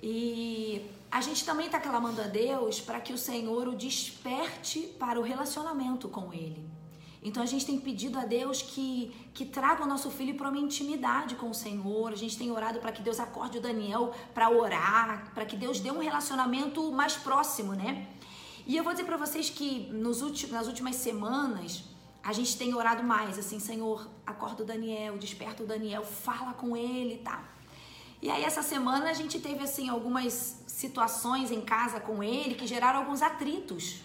E 0.02 0.82
a 1.10 1.20
gente 1.20 1.44
também 1.44 1.66
está 1.66 1.78
clamando 1.78 2.20
a 2.20 2.26
Deus 2.26 2.80
para 2.80 3.00
que 3.00 3.12
o 3.12 3.18
Senhor 3.18 3.68
o 3.68 3.74
desperte 3.74 4.80
para 4.98 5.20
o 5.20 5.22
relacionamento 5.22 6.08
com 6.08 6.32
Ele. 6.32 6.64
Então 7.22 7.42
a 7.42 7.46
gente 7.46 7.64
tem 7.64 7.78
pedido 7.78 8.18
a 8.18 8.24
Deus 8.24 8.62
que, 8.62 9.14
que 9.32 9.44
traga 9.46 9.84
o 9.84 9.86
nosso 9.86 10.10
filho 10.10 10.34
para 10.34 10.48
uma 10.48 10.58
intimidade 10.58 11.36
com 11.36 11.50
o 11.50 11.54
Senhor. 11.54 12.12
A 12.12 12.16
gente 12.16 12.36
tem 12.36 12.50
orado 12.50 12.80
para 12.80 12.90
que 12.90 13.00
Deus 13.00 13.20
acorde 13.20 13.58
o 13.58 13.60
Daniel 13.60 14.12
para 14.34 14.50
orar, 14.50 15.30
para 15.32 15.46
que 15.46 15.56
Deus 15.56 15.78
dê 15.78 15.90
um 15.90 16.00
relacionamento 16.00 16.90
mais 16.90 17.14
próximo, 17.14 17.74
né? 17.74 18.08
E 18.66 18.76
eu 18.76 18.82
vou 18.82 18.92
dizer 18.92 19.04
para 19.04 19.16
vocês 19.16 19.50
que 19.50 19.88
nos 19.92 20.20
últimos, 20.20 20.52
nas 20.52 20.66
últimas 20.66 20.96
semanas 20.96 21.84
a 22.24 22.32
gente 22.32 22.56
tem 22.56 22.74
orado 22.74 23.02
mais, 23.02 23.38
assim, 23.38 23.58
Senhor, 23.58 24.08
acorda 24.24 24.62
o 24.62 24.66
Daniel, 24.66 25.18
desperta 25.18 25.62
o 25.62 25.66
Daniel, 25.66 26.04
fala 26.04 26.52
com 26.54 26.76
ele, 26.76 27.18
tá? 27.18 27.42
E 28.20 28.30
aí 28.30 28.44
essa 28.44 28.62
semana 28.62 29.10
a 29.10 29.12
gente 29.12 29.40
teve 29.40 29.64
assim 29.64 29.88
algumas 29.88 30.62
situações 30.68 31.50
em 31.50 31.60
casa 31.60 31.98
com 31.98 32.22
ele 32.22 32.54
que 32.54 32.66
geraram 32.66 33.00
alguns 33.00 33.20
atritos. 33.20 34.00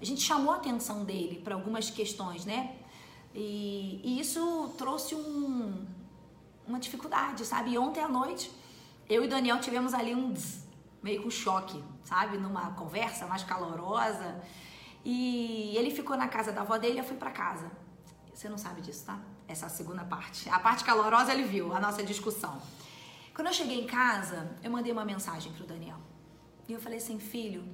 A 0.00 0.04
gente 0.04 0.20
chamou 0.20 0.52
a 0.52 0.56
atenção 0.56 1.04
dele 1.04 1.40
para 1.42 1.54
algumas 1.54 1.90
questões, 1.90 2.44
né? 2.44 2.76
E, 3.34 4.00
e 4.04 4.20
isso 4.20 4.74
trouxe 4.78 5.14
um, 5.14 5.86
uma 6.66 6.78
dificuldade, 6.78 7.44
sabe? 7.44 7.70
E 7.70 7.78
ontem 7.78 8.00
à 8.00 8.08
noite, 8.08 8.50
eu 9.08 9.24
e 9.24 9.28
Daniel 9.28 9.60
tivemos 9.60 9.92
ali 9.92 10.14
um 10.14 10.34
meio 11.02 11.22
com 11.22 11.30
choque, 11.30 11.82
sabe? 12.04 12.38
Numa 12.38 12.72
conversa 12.72 13.26
mais 13.26 13.42
calorosa. 13.42 14.40
E 15.04 15.76
ele 15.76 15.90
ficou 15.90 16.16
na 16.16 16.28
casa 16.28 16.52
da 16.52 16.62
avó 16.62 16.78
dele 16.78 16.94
e 16.94 16.98
eu 16.98 17.04
fui 17.04 17.16
para 17.16 17.30
casa. 17.30 17.70
Você 18.32 18.48
não 18.48 18.58
sabe 18.58 18.80
disso, 18.80 19.04
tá? 19.04 19.20
Essa 19.46 19.68
segunda 19.68 20.04
parte. 20.04 20.48
A 20.48 20.58
parte 20.58 20.82
calorosa 20.84 21.32
ele 21.32 21.44
viu, 21.44 21.74
a 21.74 21.80
nossa 21.80 22.02
discussão. 22.02 22.60
Quando 23.34 23.48
eu 23.48 23.52
cheguei 23.52 23.82
em 23.82 23.86
casa, 23.86 24.56
eu 24.62 24.70
mandei 24.70 24.92
uma 24.92 25.04
mensagem 25.04 25.52
pro 25.52 25.66
Daniel. 25.66 25.98
E 26.68 26.72
eu 26.72 26.80
falei 26.80 26.98
assim, 26.98 27.18
filho, 27.18 27.64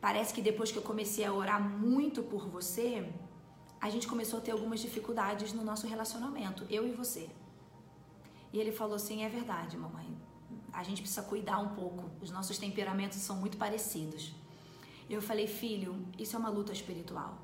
parece 0.00 0.32
que 0.34 0.42
depois 0.42 0.72
que 0.72 0.78
eu 0.78 0.82
comecei 0.82 1.24
a 1.24 1.32
orar 1.32 1.60
muito 1.60 2.22
por 2.22 2.48
você, 2.48 3.08
a 3.80 3.88
gente 3.88 4.06
começou 4.06 4.38
a 4.38 4.42
ter 4.42 4.50
algumas 4.50 4.80
dificuldades 4.80 5.52
no 5.52 5.64
nosso 5.64 5.86
relacionamento, 5.86 6.66
eu 6.68 6.86
e 6.86 6.92
você. 6.92 7.28
E 8.52 8.58
ele 8.58 8.72
falou 8.72 8.96
assim: 8.96 9.22
é 9.22 9.28
verdade, 9.28 9.76
mamãe. 9.76 10.08
A 10.72 10.82
gente 10.82 11.00
precisa 11.00 11.22
cuidar 11.22 11.58
um 11.58 11.70
pouco. 11.74 12.10
Os 12.20 12.30
nossos 12.30 12.58
temperamentos 12.58 13.18
são 13.18 13.36
muito 13.36 13.56
parecidos. 13.56 14.32
Eu 15.08 15.20
falei, 15.20 15.46
filho, 15.46 16.06
isso 16.18 16.36
é 16.36 16.38
uma 16.38 16.48
luta 16.48 16.72
espiritual. 16.72 17.36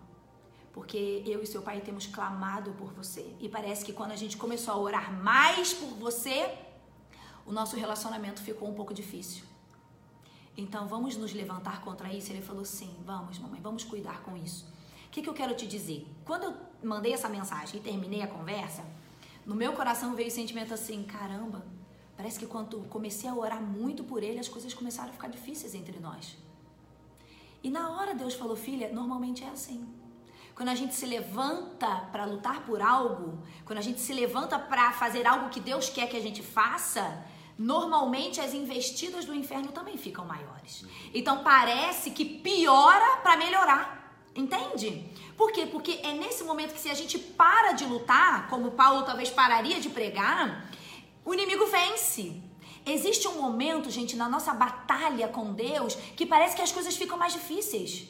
Porque 0.73 1.23
eu 1.27 1.43
e 1.43 1.47
seu 1.47 1.63
pai 1.63 1.81
temos 1.81 2.07
clamado 2.07 2.73
por 2.73 2.93
você. 2.93 3.35
E 3.41 3.49
parece 3.49 3.85
que 3.85 3.93
quando 3.93 4.13
a 4.13 4.17
gente 4.17 4.37
começou 4.37 4.75
a 4.75 4.79
orar 4.79 5.13
mais 5.13 5.73
por 5.75 5.89
você, 5.89 6.55
o 7.45 7.53
nosso 7.53 7.77
relacionamento 7.77 8.41
ficou 8.41 8.69
um 8.69 8.75
pouco 8.75 8.95
difícil. 8.95 9.45
Então 10.57 10.87
vamos 10.89 11.17
nos 11.17 11.33
levantar 11.33 11.83
contra 11.83 12.13
isso? 12.13 12.33
Ele 12.33 12.41
falou: 12.41 12.65
sim, 12.65 12.95
vamos, 13.05 13.39
mamãe, 13.39 13.61
vamos 13.61 13.85
cuidar 13.85 14.23
com 14.23 14.37
isso. 14.37 14.67
O 15.07 15.11
que, 15.11 15.23
que 15.23 15.29
eu 15.29 15.35
quero 15.35 15.55
te 15.55 15.67
dizer? 15.67 16.07
Quando 16.25 16.45
eu 16.45 16.55
mandei 16.83 17.13
essa 17.13 17.29
mensagem 17.29 17.79
e 17.79 17.83
terminei 17.83 18.23
a 18.23 18.27
conversa, 18.27 18.85
no 19.45 19.55
meu 19.55 19.73
coração 19.73 20.15
veio 20.15 20.29
o 20.29 20.33
sentimento 20.33 20.73
assim: 20.73 21.05
caramba, 21.05 21.65
parece 22.17 22.39
que 22.39 22.47
quando 22.47 22.81
comecei 22.89 23.29
a 23.29 23.35
orar 23.35 23.61
muito 23.61 24.03
por 24.03 24.23
ele, 24.23 24.39
as 24.39 24.49
coisas 24.49 24.73
começaram 24.73 25.11
a 25.11 25.13
ficar 25.13 25.29
difíceis 25.29 25.75
entre 25.75 25.99
nós. 26.01 26.37
E 27.63 27.71
na 27.71 27.91
hora 27.91 28.15
Deus 28.15 28.35
falou: 28.35 28.57
filha, 28.57 28.93
normalmente 28.93 29.45
é 29.45 29.49
assim. 29.49 29.87
Quando 30.55 30.71
a 30.71 30.75
gente 30.75 30.95
se 30.95 31.05
levanta 31.05 32.09
para 32.11 32.25
lutar 32.25 32.65
por 32.65 32.81
algo, 32.81 33.39
quando 33.67 33.79
a 33.79 33.83
gente 33.83 34.01
se 34.01 34.15
levanta 34.15 34.59
para 34.59 34.91
fazer 34.93 35.27
algo 35.27 35.51
que 35.51 35.61
Deus 35.61 35.91
quer 35.91 36.09
que 36.09 36.17
a 36.17 36.21
gente 36.21 36.43
faça, 36.43 37.23
normalmente 37.59 38.41
as 38.41 38.53
investidas 38.53 39.25
do 39.25 39.35
inferno 39.35 39.73
também 39.73 39.97
ficam 39.97 40.25
maiores. 40.25 40.85
Então 41.15 41.43
parece 41.43 42.11
que 42.11 42.25
piora 42.25 43.17
para 43.23 43.37
melhorar. 43.37 43.97
Entende? 44.35 45.11
Por 45.37 45.51
quê? 45.51 45.67
Porque 45.67 46.01
é 46.03 46.13
nesse 46.13 46.45
momento 46.45 46.75
que 46.75 46.81
se 46.81 46.91
a 46.91 46.95
gente 46.95 47.19
para 47.19 47.73
de 47.73 47.85
lutar, 47.85 48.49
como 48.49 48.73
Paulo 48.73 49.05
talvez 49.05 49.31
pararia 49.31 49.81
de 49.81 49.89
pregar, 49.89 50.71
o 51.25 51.33
inimigo 51.33 51.67
vence. 51.67 52.43
Existe 52.85 53.27
um 53.27 53.41
momento, 53.41 53.91
gente, 53.91 54.15
na 54.15 54.29
nossa 54.29 54.53
batalha 54.53 55.27
com 55.29 55.53
Deus 55.53 55.95
que 56.17 56.27
parece 56.27 56.55
que 56.55 56.63
as 56.63 56.71
coisas 56.71 56.97
ficam 56.97 57.17
mais 57.17 57.33
difíceis. 57.33 58.09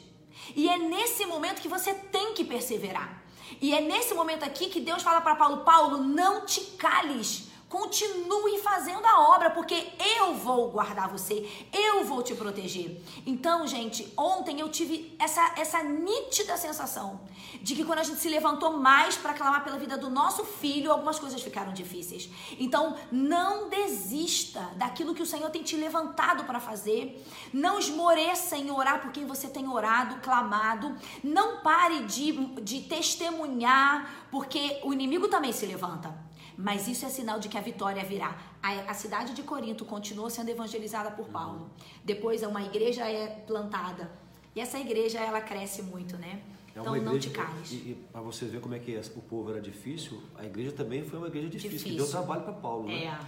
E 0.55 0.69
é 0.69 0.77
nesse 0.77 1.25
momento 1.25 1.61
que 1.61 1.67
você 1.67 1.93
tem 1.93 2.33
que 2.33 2.43
perseverar. 2.43 3.23
E 3.61 3.73
é 3.73 3.81
nesse 3.81 4.13
momento 4.13 4.43
aqui 4.43 4.69
que 4.69 4.81
Deus 4.81 5.01
fala 5.01 5.21
para 5.21 5.35
Paulo: 5.35 5.63
Paulo, 5.63 5.97
não 6.03 6.45
te 6.45 6.61
cales. 6.77 7.47
Continue 7.69 8.59
fazendo 8.59 9.05
a 9.05 9.35
obra, 9.35 9.49
porque 9.49 9.91
eu 10.17 10.33
vou 10.35 10.71
guardar 10.71 11.09
você, 11.09 11.67
eu 11.73 12.05
vou 12.05 12.23
te 12.23 12.33
proteger. 12.33 13.01
Então, 13.25 13.67
gente, 13.67 14.13
ontem 14.15 14.61
eu 14.61 14.69
tive 14.69 15.13
essa, 15.19 15.53
essa 15.57 15.83
nítida 15.83 16.55
sensação 16.55 17.19
de 17.61 17.75
que 17.75 17.83
quando 17.83 17.99
a 17.99 18.03
gente 18.03 18.19
se 18.19 18.29
levantou 18.29 18.77
mais 18.77 19.17
para 19.17 19.33
clamar 19.33 19.65
pela 19.65 19.77
vida 19.77 19.97
do 19.97 20.09
nosso 20.09 20.45
filho, 20.45 20.93
algumas 20.93 21.19
coisas 21.19 21.41
ficaram 21.41 21.73
difíceis. 21.73 22.29
Então, 22.57 22.95
não 23.11 23.67
desista 23.67 24.61
daquilo 24.77 25.13
que 25.13 25.21
o 25.21 25.25
Senhor 25.25 25.49
tem 25.49 25.61
te 25.61 25.75
levantado 25.75 26.45
para 26.45 26.61
fazer. 26.61 27.21
Não 27.51 27.79
esmoreça 27.79 28.55
em 28.55 28.71
orar 28.71 29.01
por 29.01 29.11
quem 29.11 29.25
você 29.25 29.49
tem 29.49 29.67
orado, 29.67 30.21
clamado. 30.21 30.95
Não 31.21 31.57
pare 31.57 32.03
de, 32.03 32.31
de 32.61 32.83
testemunhar, 32.83 34.27
porque 34.31 34.79
o 34.83 34.93
inimigo 34.93 35.27
também 35.27 35.51
se 35.51 35.65
levanta. 35.65 36.26
Mas 36.57 36.87
isso 36.87 37.05
é 37.05 37.09
sinal 37.09 37.39
de 37.39 37.47
que 37.47 37.57
a 37.57 37.61
vitória 37.61 38.03
virá. 38.03 38.35
A, 38.63 38.91
a 38.91 38.93
cidade 38.93 39.33
de 39.33 39.43
Corinto 39.43 39.85
continuou 39.85 40.29
sendo 40.29 40.49
evangelizada 40.49 41.11
por 41.11 41.27
Paulo. 41.27 41.69
Depois 42.03 42.41
uma 42.41 42.63
igreja 42.63 43.05
é 43.05 43.27
plantada. 43.45 44.09
E 44.55 44.59
essa 44.59 44.79
igreja 44.79 45.19
ela 45.19 45.39
cresce 45.39 45.83
muito, 45.83 46.17
né? 46.17 46.41
É 46.75 46.79
então 46.79 46.95
igreja, 46.95 47.11
não 47.13 47.19
te 47.19 47.29
cales. 47.29 47.71
E, 47.71 47.75
e 47.75 47.97
para 48.11 48.21
você 48.21 48.45
ver 48.45 48.59
como 48.59 48.73
é 48.73 48.79
que 48.79 48.95
é, 48.95 49.01
o 49.15 49.21
povo 49.21 49.51
era 49.51 49.61
difícil, 49.61 50.19
a 50.35 50.45
igreja 50.45 50.71
também 50.71 51.03
foi 51.03 51.19
uma 51.19 51.27
igreja 51.27 51.47
difícil, 51.47 51.77
difícil. 51.77 51.91
que 51.91 51.97
deu 51.97 52.09
trabalho 52.09 52.41
para 52.41 52.53
Paulo, 52.53 52.87
né? 52.87 53.05
É. 53.05 53.19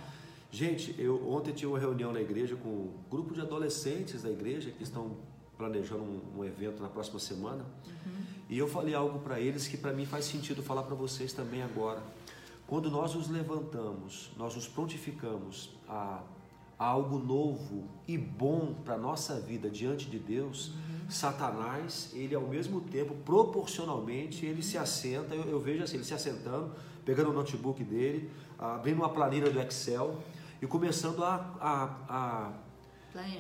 Gente, 0.51 0.95
eu 0.97 1.31
ontem 1.31 1.53
tinha 1.53 1.69
uma 1.69 1.77
reunião 1.77 2.11
na 2.11 2.19
igreja 2.19 2.55
com 2.55 2.69
um 2.69 2.93
grupo 3.11 3.35
de 3.35 3.41
adolescentes 3.41 4.23
da 4.23 4.31
igreja 4.31 4.71
que 4.71 4.81
estão 4.81 5.17
planejando 5.55 6.01
um, 6.01 6.39
um 6.39 6.45
evento 6.45 6.81
na 6.81 6.89
próxima 6.89 7.19
semana. 7.19 7.63
Uhum. 7.85 8.23
E 8.49 8.57
eu 8.57 8.67
falei 8.67 8.95
algo 8.95 9.19
para 9.19 9.39
eles 9.39 9.67
que 9.67 9.77
para 9.77 9.93
mim 9.93 10.07
faz 10.07 10.25
sentido 10.25 10.63
falar 10.63 10.81
para 10.83 10.95
vocês 10.95 11.33
também 11.33 11.61
agora. 11.61 12.01
Quando 12.69 12.91
nós 12.91 13.15
nos 13.15 13.27
levantamos, 13.29 14.29
nós 14.37 14.55
nos 14.55 14.67
prontificamos 14.67 15.71
a, 15.87 16.21
a 16.77 16.85
algo 16.85 17.17
novo 17.17 17.89
e 18.07 18.15
bom 18.15 18.75
para 18.85 18.93
a 18.93 18.97
nossa 18.97 19.39
vida 19.39 19.71
diante 19.71 20.07
de 20.07 20.19
Deus, 20.19 20.67
uhum. 20.67 21.09
Satanás, 21.09 22.11
ele 22.13 22.35
ao 22.35 22.43
mesmo 22.43 22.79
tempo, 22.81 23.15
proporcionalmente, 23.25 24.45
ele 24.45 24.61
se 24.61 24.77
assenta, 24.77 25.33
eu, 25.33 25.45
eu, 25.45 25.59
vejo 25.59 25.83
assim, 25.83 25.95
ele 25.95 26.03
se 26.03 26.13
assentando, 26.13 26.71
pegando 27.03 27.31
o 27.31 27.33
notebook 27.33 27.83
dele, 27.83 28.29
abrindo 28.59 28.97
uma 28.97 29.09
planilha 29.09 29.49
do 29.49 29.59
Excel 29.59 30.19
e 30.61 30.67
começando 30.67 31.23
a, 31.23 31.55
a, 31.59 31.95
a, 32.07 32.51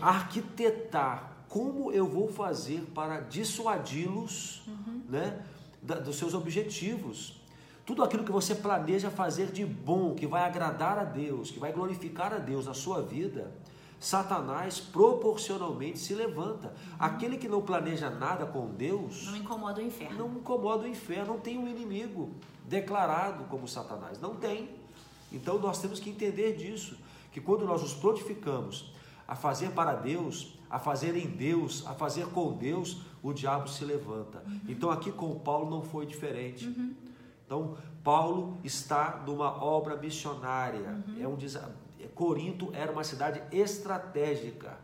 arquitetar 0.01 1.45
como 1.47 1.91
eu 1.91 2.07
vou 2.07 2.29
fazer 2.29 2.81
para 2.95 3.19
dissuadi-los 3.19 4.63
uhum. 4.65 5.03
né, 5.07 5.45
da, 5.83 5.99
dos 5.99 6.15
seus 6.15 6.33
objetivos. 6.33 7.38
Tudo 7.89 8.03
aquilo 8.03 8.23
que 8.23 8.31
você 8.31 8.53
planeja 8.53 9.09
fazer 9.09 9.47
de 9.47 9.65
bom, 9.65 10.13
que 10.13 10.27
vai 10.27 10.43
agradar 10.43 10.99
a 10.99 11.03
Deus, 11.03 11.49
que 11.49 11.57
vai 11.57 11.73
glorificar 11.73 12.31
a 12.31 12.37
Deus 12.37 12.67
na 12.67 12.73
sua 12.75 13.01
vida, 13.01 13.51
Satanás 13.99 14.79
proporcionalmente 14.79 15.97
se 15.97 16.13
levanta. 16.13 16.71
Aquele 16.99 17.35
que 17.35 17.47
não 17.47 17.63
planeja 17.63 18.11
nada 18.11 18.45
com 18.45 18.67
Deus. 18.67 19.25
Não 19.25 19.35
incomoda 19.35 19.81
o 19.81 19.83
inferno. 19.83 20.19
Não 20.19 20.37
incomoda 20.37 20.83
o 20.83 20.87
inferno. 20.87 21.33
Não 21.33 21.39
tem 21.39 21.57
um 21.57 21.67
inimigo 21.67 22.29
declarado 22.67 23.45
como 23.45 23.67
Satanás. 23.67 24.21
Não 24.21 24.35
tem. 24.35 24.69
Então 25.31 25.57
nós 25.57 25.81
temos 25.81 25.99
que 25.99 26.11
entender 26.11 26.57
disso. 26.57 26.95
Que 27.31 27.41
quando 27.41 27.65
nós 27.65 27.81
nos 27.81 27.95
prontificamos 27.95 28.93
a 29.27 29.35
fazer 29.35 29.71
para 29.71 29.95
Deus, 29.95 30.59
a 30.69 30.77
fazer 30.77 31.17
em 31.17 31.25
Deus, 31.25 31.87
a 31.87 31.95
fazer 31.95 32.27
com 32.27 32.53
Deus, 32.53 33.01
o 33.23 33.33
diabo 33.33 33.67
se 33.67 33.83
levanta. 33.83 34.43
Uhum. 34.45 34.59
Então 34.69 34.91
aqui 34.91 35.11
com 35.11 35.39
Paulo 35.39 35.67
não 35.71 35.81
foi 35.81 36.05
diferente. 36.05 36.67
Uhum. 36.67 37.08
Então, 37.49 37.75
Paulo 38.03 38.59
está 38.63 39.23
numa 39.25 39.63
obra 39.63 39.95
missionária. 39.95 41.03
Uhum. 41.07 41.19
É 41.19 41.27
um 41.27 41.35
Corinto 42.13 42.69
era 42.73 42.91
uma 42.91 43.03
cidade 43.03 43.41
estratégica. 43.51 44.77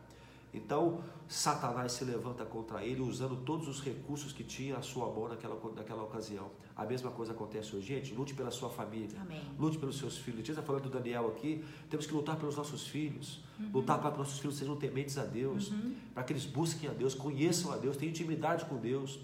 Então, 0.51 1.03
Satanás 1.27 1.91
se 1.91 2.03
levanta 2.03 2.43
contra 2.43 2.83
ele, 2.83 3.01
usando 3.01 3.35
todos 3.35 3.67
os 3.67 3.81
recursos 3.81 4.33
que 4.33 4.43
tinha 4.43 4.77
à 4.77 4.81
sua 4.81 5.05
mão 5.11 5.27
naquela, 5.27 5.59
naquela 5.75 6.03
ocasião. 6.03 6.49
A 6.75 6.85
mesma 6.85 7.11
coisa 7.11 7.33
acontece 7.33 7.75
hoje. 7.75 7.85
Gente, 7.85 8.15
lute 8.15 8.33
pela 8.33 8.49
sua 8.49 8.69
família, 8.69 9.19
Amém. 9.21 9.41
lute 9.59 9.77
pelos 9.77 9.99
seus 9.99 10.17
filhos. 10.17 10.39
A 10.39 10.41
gente 10.41 10.51
está 10.51 10.63
falando 10.63 10.83
do 10.83 10.89
Daniel 10.89 11.27
aqui, 11.27 11.63
temos 11.87 12.07
que 12.07 12.13
lutar 12.13 12.35
pelos 12.35 12.55
nossos 12.55 12.87
filhos, 12.87 13.43
uhum. 13.59 13.69
lutar 13.73 13.99
para 14.01 14.11
que 14.11 14.17
nossos 14.17 14.39
filhos 14.39 14.57
sejam 14.57 14.75
tementes 14.75 15.19
a 15.19 15.23
Deus, 15.23 15.69
uhum. 15.69 15.93
para 16.15 16.23
que 16.23 16.33
eles 16.33 16.45
busquem 16.45 16.89
a 16.89 16.93
Deus, 16.93 17.13
conheçam 17.13 17.71
a 17.71 17.77
Deus, 17.77 17.95
tenham 17.95 18.09
intimidade 18.09 18.65
com 18.65 18.77
Deus. 18.77 19.19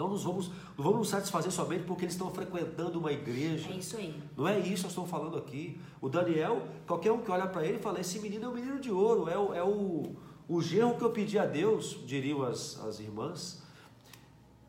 Não 0.00 0.08
nos 0.08 0.24
vamos, 0.24 0.48
não 0.48 0.82
vamos 0.82 0.98
nos 1.00 1.08
satisfazer 1.10 1.52
somente 1.52 1.84
porque 1.84 2.06
eles 2.06 2.14
estão 2.14 2.30
frequentando 2.30 2.98
uma 2.98 3.12
igreja. 3.12 3.68
É 3.68 3.76
isso 3.76 3.98
aí. 3.98 4.18
Não 4.34 4.48
é 4.48 4.58
isso 4.58 4.80
que 4.80 4.86
eu 4.86 4.88
estou 4.88 5.06
falando 5.06 5.36
aqui. 5.36 5.78
O 6.00 6.08
Daniel, 6.08 6.66
qualquer 6.86 7.12
um 7.12 7.20
que 7.20 7.30
olha 7.30 7.46
para 7.46 7.66
ele 7.66 7.78
fala: 7.78 8.00
esse 8.00 8.18
menino 8.18 8.46
é 8.46 8.48
um 8.48 8.54
menino 8.54 8.80
de 8.80 8.90
ouro, 8.90 9.28
é 9.28 9.36
o, 9.36 9.52
é 9.52 9.62
o, 9.62 10.16
o 10.48 10.62
genro 10.62 10.96
que 10.96 11.04
eu 11.04 11.10
pedi 11.10 11.38
a 11.38 11.44
Deus, 11.44 11.98
diriam 12.06 12.42
as, 12.42 12.82
as 12.82 12.98
irmãs. 12.98 13.62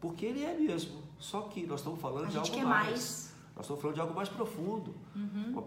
Porque 0.02 0.26
ele 0.26 0.44
é 0.44 0.54
mesmo. 0.54 1.02
Só 1.18 1.44
que 1.44 1.66
nós 1.66 1.80
estamos 1.80 2.02
falando 2.02 2.26
a 2.26 2.28
de 2.28 2.38
algo 2.38 2.68
mais. 2.68 2.90
mais. 2.90 3.32
Nós 3.56 3.66
estamos 3.66 3.82
falando 3.82 3.96
de 3.96 4.02
algo 4.02 4.14
mais 4.14 4.28
profundo. 4.28 4.96
Uhum. 5.16 5.64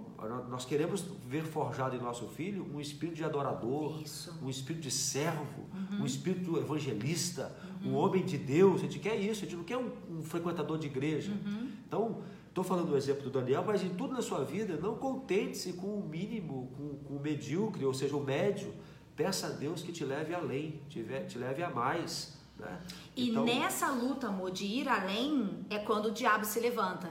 Nós 0.50 0.64
queremos 0.64 1.04
ver 1.26 1.44
forjado 1.44 1.96
em 1.96 2.00
nosso 2.00 2.26
filho 2.28 2.66
um 2.74 2.80
espírito 2.80 3.16
de 3.16 3.24
adorador, 3.24 4.02
isso. 4.02 4.36
um 4.42 4.50
espírito 4.50 4.82
de 4.82 4.90
servo, 4.90 5.62
uhum. 5.72 6.02
um 6.02 6.06
espírito 6.06 6.58
evangelista, 6.58 7.56
uhum. 7.84 7.92
um 7.92 7.96
homem 7.96 8.24
de 8.24 8.38
Deus. 8.38 8.80
A 8.80 8.84
gente 8.84 8.98
quer 8.98 9.16
isso, 9.16 9.44
a 9.44 9.48
gente 9.48 9.56
não 9.56 9.64
quer 9.64 9.76
um, 9.76 9.90
um 10.10 10.22
frequentador 10.22 10.78
de 10.78 10.86
igreja. 10.86 11.32
Uhum. 11.32 11.68
Então, 11.86 12.22
Estou 12.54 12.62
falando 12.62 12.90
do 12.90 12.96
exemplo 12.96 13.24
do 13.24 13.30
Daniel, 13.30 13.64
mas 13.66 13.82
em 13.82 13.88
tudo 13.88 14.14
na 14.14 14.22
sua 14.22 14.44
vida, 14.44 14.76
não 14.80 14.94
contente-se 14.94 15.72
com 15.72 15.88
o 15.88 16.08
mínimo, 16.08 16.70
com, 16.76 16.98
com, 16.98 17.16
o 17.16 17.20
medíocre, 17.20 17.84
ou 17.84 17.92
seja, 17.92 18.16
o 18.16 18.22
médio. 18.22 18.72
Peça 19.16 19.48
a 19.48 19.50
Deus 19.50 19.82
que 19.82 19.90
te 19.90 20.04
leve 20.04 20.32
além, 20.32 20.80
te, 20.88 21.04
te 21.26 21.36
leve 21.36 21.64
a 21.64 21.70
mais. 21.70 22.38
Né? 22.56 22.80
E 23.16 23.30
então... 23.30 23.44
nessa 23.44 23.90
luta, 23.90 24.28
amor, 24.28 24.52
de 24.52 24.64
ir 24.66 24.88
além, 24.88 25.66
é 25.68 25.80
quando 25.80 26.06
o 26.06 26.10
diabo 26.12 26.44
se 26.44 26.60
levanta. 26.60 27.10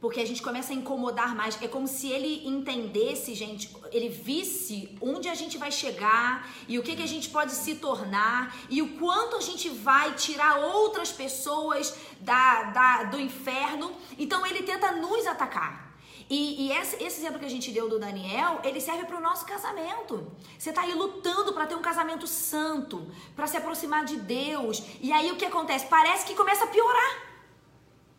Porque 0.00 0.20
a 0.20 0.26
gente 0.26 0.42
começa 0.42 0.72
a 0.72 0.76
incomodar 0.76 1.34
mais. 1.34 1.60
É 1.60 1.68
como 1.68 1.88
se 1.88 2.08
ele 2.08 2.46
entendesse, 2.46 3.34
gente, 3.34 3.74
ele 3.90 4.08
visse 4.08 4.96
onde 5.00 5.28
a 5.28 5.34
gente 5.34 5.58
vai 5.58 5.72
chegar 5.72 6.48
e 6.68 6.78
o 6.78 6.82
que, 6.82 6.94
que 6.94 7.02
a 7.02 7.08
gente 7.08 7.30
pode 7.30 7.52
se 7.52 7.76
tornar 7.76 8.56
e 8.70 8.80
o 8.80 8.96
quanto 8.96 9.36
a 9.36 9.40
gente 9.40 9.68
vai 9.68 10.14
tirar 10.14 10.58
outras 10.58 11.10
pessoas 11.10 11.96
da, 12.20 12.64
da 12.64 13.04
do 13.04 13.18
inferno. 13.18 13.92
Então 14.16 14.46
ele 14.46 14.62
tenta 14.62 14.92
nos 14.92 15.26
atacar. 15.26 15.88
E, 16.30 16.66
e 16.66 16.72
esse, 16.72 17.02
esse, 17.02 17.20
exemplo 17.20 17.38
que 17.38 17.46
a 17.46 17.50
gente 17.50 17.70
deu 17.70 17.88
do 17.88 17.98
Daniel, 17.98 18.60
ele 18.62 18.80
serve 18.80 19.04
para 19.04 19.16
o 19.16 19.20
nosso 19.20 19.46
casamento. 19.46 20.30
Você 20.58 20.68
está 20.68 20.82
aí 20.82 20.92
lutando 20.92 21.54
para 21.54 21.66
ter 21.66 21.74
um 21.74 21.80
casamento 21.80 22.26
santo, 22.26 23.10
para 23.34 23.46
se 23.46 23.56
aproximar 23.56 24.04
de 24.04 24.16
Deus. 24.16 24.82
E 25.00 25.10
aí 25.10 25.32
o 25.32 25.36
que 25.36 25.44
acontece? 25.46 25.86
Parece 25.86 26.26
que 26.26 26.34
começa 26.34 26.64
a 26.64 26.66
piorar. 26.66 27.27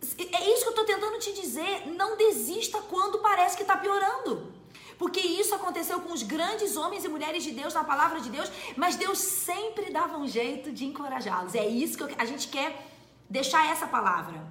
É 0.02 0.50
isso 0.54 0.62
que 0.62 0.68
eu 0.68 0.82
estou 0.82 0.86
tentando 0.86 1.20
te 1.20 1.34
dizer. 1.34 1.88
Não 1.88 2.16
desista 2.16 2.82
quando 2.82 3.20
parece 3.20 3.56
que 3.56 3.64
está 3.64 3.78
piorando. 3.78 4.52
Porque 4.98 5.20
isso 5.20 5.56
aconteceu 5.56 6.02
com 6.02 6.12
os 6.12 6.24
grandes 6.24 6.76
homens 6.76 7.06
e 7.06 7.08
mulheres 7.08 7.44
de 7.44 7.52
Deus 7.52 7.74
na 7.74 7.86
palavra 7.86 8.20
de 8.20 8.30
Deus, 8.30 8.52
mas 8.76 8.98
Deus 8.98 9.18
sempre 9.18 9.90
dava 9.92 10.18
um 10.18 10.28
jeito 10.28 10.74
de 10.74 10.86
encorajá-los. 10.86 11.56
É 11.56 11.66
isso 11.66 11.98
que 11.98 12.16
a 12.18 12.26
gente 12.26 12.50
quer 12.50 12.86
deixar 13.30 13.72
essa 13.72 13.88
palavra. 13.88 14.46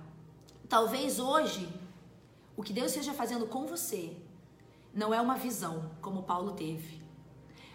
Talvez 0.66 1.18
hoje 1.18 1.68
o 2.56 2.62
que 2.62 2.72
Deus 2.72 2.88
esteja 2.88 3.12
fazendo 3.12 3.46
com 3.46 3.66
você 3.66 4.16
não 4.94 5.12
é 5.12 5.20
uma 5.20 5.34
visão 5.34 5.90
como 6.00 6.22
Paulo 6.22 6.52
teve, 6.52 7.02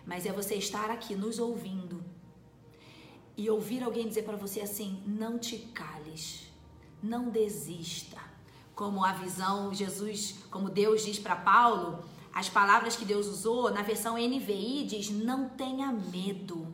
mas 0.04 0.26
é 0.26 0.32
você 0.32 0.56
estar 0.56 0.90
aqui 0.90 1.16
nos 1.16 1.38
ouvindo 1.38 2.04
e 3.38 3.50
ouvir 3.52 3.84
alguém 3.84 4.08
dizer 4.08 4.24
para 4.24 4.36
você 4.36 4.62
assim: 4.62 5.02
não 5.06 5.38
te 5.38 5.60
cales 5.76 6.43
não 7.04 7.30
desista. 7.30 8.18
Como 8.74 9.04
a 9.04 9.12
visão, 9.12 9.74
Jesus, 9.74 10.36
como 10.50 10.70
Deus 10.70 11.06
diz 11.06 11.20
para 11.20 11.36
Paulo, 11.36 12.04
as 12.34 12.50
palavras 12.50 12.96
que 12.96 13.06
Deus 13.06 13.28
usou 13.28 13.70
na 13.72 13.84
versão 13.84 14.16
NVI 14.16 14.86
diz: 14.86 15.10
não 15.10 15.50
tenha 15.50 15.92
medo. 15.92 16.74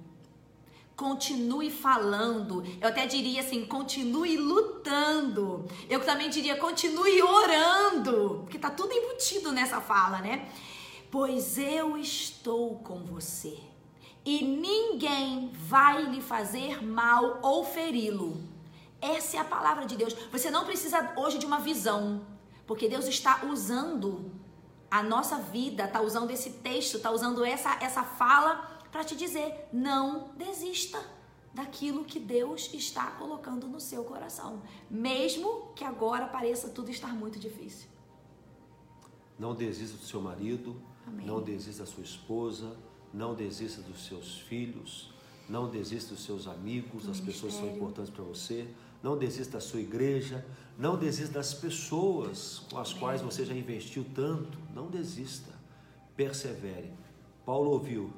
Continue 0.96 1.72
falando. 1.72 2.64
Eu 2.80 2.88
até 2.88 3.06
diria 3.06 3.42
assim: 3.42 3.66
continue 3.66 4.38
lutando. 4.38 5.66
Eu 5.90 6.00
também 6.06 6.30
diria: 6.30 6.56
continue 6.58 7.22
orando. 7.22 8.42
Porque 8.44 8.60
tá 8.60 8.70
tudo 8.70 8.94
embutido 8.94 9.52
nessa 9.52 9.82
fala, 9.82 10.20
né? 10.20 10.50
Pois 11.12 11.58
eu 11.58 11.98
estou 11.98 12.76
com 12.80 13.00
você. 13.04 13.58
E 14.24 14.44
ninguém 14.44 15.52
vai 15.54 16.04
lhe 16.04 16.22
fazer 16.22 16.84
mal 16.84 17.40
ou 17.42 17.66
feri-lo 17.66 18.49
essa 19.02 19.38
é 19.38 19.40
a 19.40 19.46
palavra 19.46 19.86
de 19.86 19.96
Deus. 19.96 20.14
Você 20.32 20.52
não 20.52 20.66
precisa 20.66 21.14
hoje 21.16 21.38
de 21.38 21.46
uma 21.46 21.60
visão, 21.60 22.22
porque 22.68 22.88
Deus 22.88 23.06
está 23.06 23.46
usando 23.46 24.32
a 24.92 25.04
nossa 25.04 25.38
vida, 25.38 25.86
está 25.86 26.02
usando 26.02 26.32
esse 26.32 26.52
texto, 26.52 26.98
está 26.98 27.12
usando 27.12 27.46
essa, 27.46 27.78
essa 27.82 28.04
fala 28.04 28.80
para 28.92 29.04
te 29.04 29.16
dizer: 29.16 29.68
não 29.72 30.30
desista 30.36 31.00
daquilo 31.54 32.06
que 32.06 32.20
Deus 32.20 32.74
está 32.74 33.08
colocando 33.12 33.68
no 33.68 33.80
seu 33.80 34.04
coração, 34.04 34.62
mesmo 34.90 35.72
que 35.76 35.84
agora 35.84 36.28
pareça 36.28 36.70
tudo 36.70 36.92
estar 36.92 37.14
muito 37.14 37.40
difícil. 37.40 37.88
Não 39.38 39.56
desista 39.56 39.98
do 39.98 40.04
seu 40.04 40.22
marido, 40.22 40.82
Amém. 41.08 41.26
não 41.26 41.42
desista 41.42 41.84
da 41.84 41.90
sua 41.90 42.04
esposa, 42.04 42.76
não 43.14 43.34
desista 43.34 43.82
dos 43.82 44.06
seus 44.06 44.42
filhos, 44.42 45.14
não 45.48 45.70
desista 45.70 46.14
dos 46.14 46.24
seus 46.24 46.46
amigos, 46.46 47.06
das 47.08 47.20
pessoas 47.20 47.54
que 47.54 47.60
são 47.60 47.70
importantes 47.76 48.12
para 48.12 48.24
você 48.24 48.68
não 49.02 49.18
desista 49.18 49.54
da 49.54 49.62
sua 49.62 49.80
igreja, 49.80 50.46
não 50.78 50.98
desista 50.98 51.34
das 51.34 51.54
pessoas 51.54 52.66
com 52.70 52.78
as 52.78 52.94
quais 52.94 53.22
você 53.22 53.46
já 53.46 53.54
investiu 53.54 54.06
tanto, 54.14 54.58
não 54.74 54.88
desista, 54.88 55.52
persevere. 56.16 56.94
Paulo 57.46 57.72
ouviu, 57.72 58.14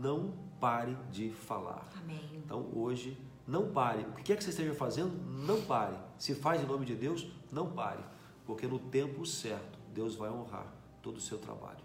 não 0.00 0.32
pare 0.60 0.96
de 1.10 1.30
falar. 1.30 1.88
Amém. 1.96 2.20
Então 2.34 2.68
hoje, 2.74 3.16
não 3.46 3.72
pare. 3.72 4.02
O 4.02 4.12
que 4.12 4.22
quer 4.22 4.36
que 4.36 4.44
você 4.44 4.50
esteja 4.50 4.74
fazendo, 4.74 5.10
não 5.46 5.62
pare. 5.62 5.96
Se 6.18 6.34
faz 6.34 6.62
em 6.62 6.66
nome 6.66 6.84
de 6.84 6.94
Deus, 6.94 7.26
não 7.50 7.70
pare, 7.72 8.02
porque 8.44 8.66
no 8.66 8.78
tempo 8.78 9.24
certo, 9.24 9.78
Deus 9.94 10.14
vai 10.14 10.30
honrar 10.30 10.72
todo 11.00 11.16
o 11.16 11.20
seu 11.20 11.38
trabalho. 11.38 11.78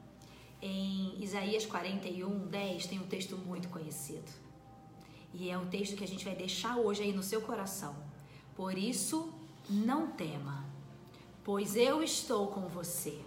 Em 0.61 1.21
Isaías 1.21 1.65
41, 1.65 2.47
10, 2.47 2.85
tem 2.87 2.99
um 2.99 3.07
texto 3.07 3.37
muito 3.37 3.69
conhecido. 3.69 4.31
E 5.33 5.49
é 5.49 5.57
um 5.57 5.65
texto 5.67 5.95
que 5.95 6.03
a 6.03 6.07
gente 6.07 6.23
vai 6.23 6.35
deixar 6.35 6.77
hoje 6.77 7.01
aí 7.01 7.11
no 7.11 7.23
seu 7.23 7.41
coração. 7.41 7.95
Por 8.55 8.77
isso, 8.77 9.33
não 9.69 10.07
tema, 10.07 10.63
pois 11.43 11.75
eu 11.75 12.03
estou 12.03 12.47
com 12.47 12.67
você. 12.67 13.19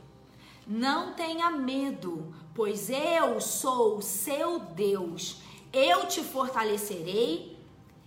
Não 0.67 1.15
tenha 1.15 1.51
medo, 1.51 2.35
pois 2.55 2.91
eu 2.91 3.41
sou 3.41 3.99
o 3.99 4.03
seu 4.03 4.59
Deus. 4.59 5.41
Eu 5.73 6.07
te 6.07 6.23
fortalecerei 6.23 7.59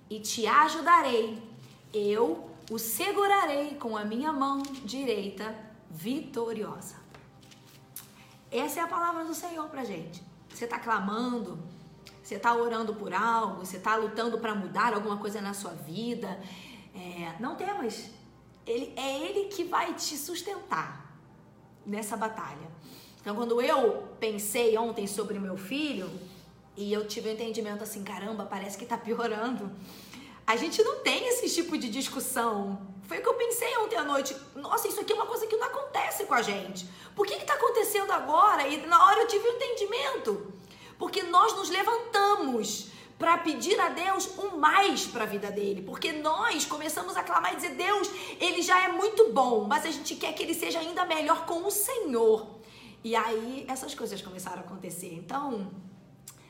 e 0.10 0.19
te 0.19 0.45
ajudarei. 0.47 1.41
Eu 1.93 2.49
o 2.69 2.77
segurarei 2.77 3.75
com 3.75 3.97
a 3.97 4.03
minha 4.05 4.32
mão 4.32 4.62
direita 4.84 5.55
vitoriosa. 5.89 6.95
Essa 8.51 8.79
é 8.79 8.84
a 8.84 8.88
palavra 8.88 9.25
do 9.25 9.34
Senhor 9.34 9.67
pra 9.69 9.84
gente. 9.84 10.23
Você 10.49 10.65
está 10.65 10.77
clamando, 10.79 11.60
você 12.21 12.36
está 12.36 12.53
orando 12.53 12.93
por 12.93 13.13
algo, 13.13 13.65
você 13.65 13.77
está 13.77 13.95
lutando 13.95 14.38
para 14.38 14.53
mudar 14.53 14.93
alguma 14.93 15.17
coisa 15.17 15.41
na 15.41 15.53
sua 15.53 15.71
vida. 15.71 16.39
É, 16.95 17.34
não 17.39 17.56
temas. 17.56 18.10
Ele, 18.65 18.93
é 18.95 19.19
Ele 19.19 19.47
que 19.47 19.63
vai 19.63 19.93
te 19.93 20.17
sustentar 20.17 21.17
nessa 21.86 22.15
batalha. 22.15 22.69
Então, 23.21 23.36
quando 23.36 23.62
eu 23.62 24.08
pensei 24.19 24.78
ontem 24.78 25.06
sobre 25.08 25.39
meu 25.39 25.58
filho 25.58 26.10
e 26.78 26.91
eu 26.93 27.06
tive 27.08 27.30
um 27.30 27.34
entendimento 27.34 27.84
assim, 27.84 28.04
caramba, 28.04 28.45
parece 28.45 28.78
que 28.78 28.86
tá 28.86 28.97
piorando. 28.97 29.71
A 30.47 30.56
gente 30.56 30.82
não 30.84 30.99
tem 30.99 31.28
esse 31.28 31.54
tipo 31.54 31.78
de 31.78 31.89
discussão. 31.89 32.82
Foi 33.04 33.19
o 33.19 33.21
que 33.21 33.28
eu 33.28 33.34
pensei 33.34 33.78
ontem 33.78 33.97
à 33.97 34.04
noite. 34.04 34.36
Nossa, 34.56 34.88
isso 34.88 34.99
aqui 35.02 35.12
é 35.12 35.15
uma 35.15 35.25
coisa 35.25 35.45
que 35.45 35.56
não 35.58 35.67
acontece 35.67 36.25
com 36.25 36.34
a 36.34 36.41
gente. 36.41 36.88
Por 37.15 37.25
que 37.25 37.34
está 37.34 37.54
acontecendo 37.56 38.12
agora? 38.12 38.67
E 38.67 38.86
na 38.88 39.06
hora 39.06 39.21
eu 39.21 39.28
tive 39.28 39.47
um 39.47 39.52
entendimento. 39.52 40.54
Porque 40.97 41.23
nós 41.23 41.56
nos 41.56 41.69
levantamos 41.69 42.88
para 43.19 43.38
pedir 43.39 43.77
a 43.82 43.89
Deus 43.89 44.38
um 44.39 44.58
mais 44.58 45.05
para 45.05 45.23
a 45.23 45.27
vida 45.27 45.51
dele, 45.51 45.82
porque 45.82 46.13
nós 46.13 46.65
começamos 46.65 47.17
a 47.17 47.21
clamar 47.21 47.51
e 47.51 47.58
dizer: 47.58 47.75
Deus, 47.75 48.10
ele 48.39 48.62
já 48.62 48.86
é 48.86 48.93
muito 48.93 49.34
bom, 49.34 49.65
mas 49.65 49.86
a 49.86 49.91
gente 49.91 50.15
quer 50.15 50.34
que 50.34 50.41
ele 50.41 50.53
seja 50.53 50.79
ainda 50.79 51.05
melhor 51.05 51.45
com 51.45 51.67
o 51.67 51.69
Senhor. 51.69 52.60
E 53.03 53.15
aí 53.15 53.65
essas 53.67 53.93
coisas 53.93 54.21
começaram 54.21 54.60
a 54.60 54.62
acontecer. 54.62 55.13
Então, 55.13 55.69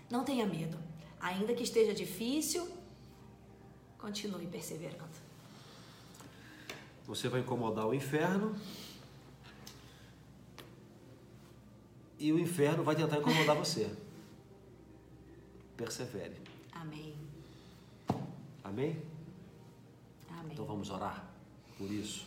não 0.10 0.23
tenha 0.23 0.45
medo, 0.45 0.77
ainda 1.19 1.55
que 1.55 1.63
esteja 1.63 1.91
difícil, 1.91 2.69
continue 3.97 4.45
perseverando. 4.45 5.17
Você 7.08 7.27
vai 7.27 7.39
incomodar 7.39 7.88
o 7.88 7.95
inferno. 7.95 8.55
E 12.19 12.32
o 12.32 12.38
inferno 12.38 12.84
vai 12.84 12.95
tentar 12.95 13.17
incomodar 13.17 13.55
você. 13.55 13.89
Persevere. 15.75 16.48
Amém. 16.81 17.13
Amém? 18.63 19.01
Amém. 20.29 20.53
Então 20.53 20.65
vamos 20.65 20.89
orar 20.89 21.25
por 21.77 21.91
isso. 21.91 22.25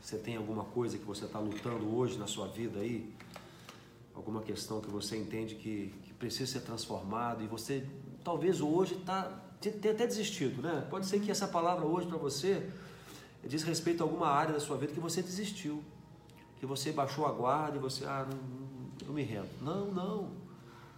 Você 0.00 0.16
tem 0.16 0.36
alguma 0.36 0.64
coisa 0.64 0.96
que 0.96 1.04
você 1.04 1.24
está 1.24 1.40
lutando 1.40 1.96
hoje 1.96 2.16
na 2.16 2.28
sua 2.28 2.46
vida 2.46 2.78
aí? 2.78 3.12
Alguma 4.14 4.42
questão 4.42 4.80
que 4.80 4.88
você 4.88 5.16
entende 5.16 5.56
que, 5.56 5.92
que 6.04 6.14
precisa 6.14 6.52
ser 6.52 6.60
transformado 6.60 7.42
e 7.42 7.48
você 7.48 7.84
talvez 8.22 8.60
hoje 8.60 8.94
está 8.94 9.40
tem 9.60 9.90
até 9.90 10.06
desistido, 10.06 10.60
né? 10.62 10.86
Pode 10.90 11.06
ser 11.06 11.20
que 11.20 11.30
essa 11.30 11.48
palavra 11.48 11.86
hoje 11.86 12.06
para 12.06 12.18
você 12.18 12.70
diz 13.42 13.62
respeito 13.62 14.02
a 14.02 14.06
alguma 14.06 14.28
área 14.28 14.52
da 14.52 14.60
sua 14.60 14.76
vida 14.76 14.92
que 14.92 15.00
você 15.00 15.22
desistiu, 15.22 15.82
que 16.60 16.66
você 16.66 16.92
baixou 16.92 17.26
a 17.26 17.32
guarda 17.32 17.76
e 17.78 17.80
você, 17.80 18.04
ah, 18.04 18.26
não, 18.30 18.36
não, 18.36 19.06
não 19.06 19.14
me 19.14 19.22
rendo. 19.22 19.48
Não, 19.62 19.90
não. 19.90 20.30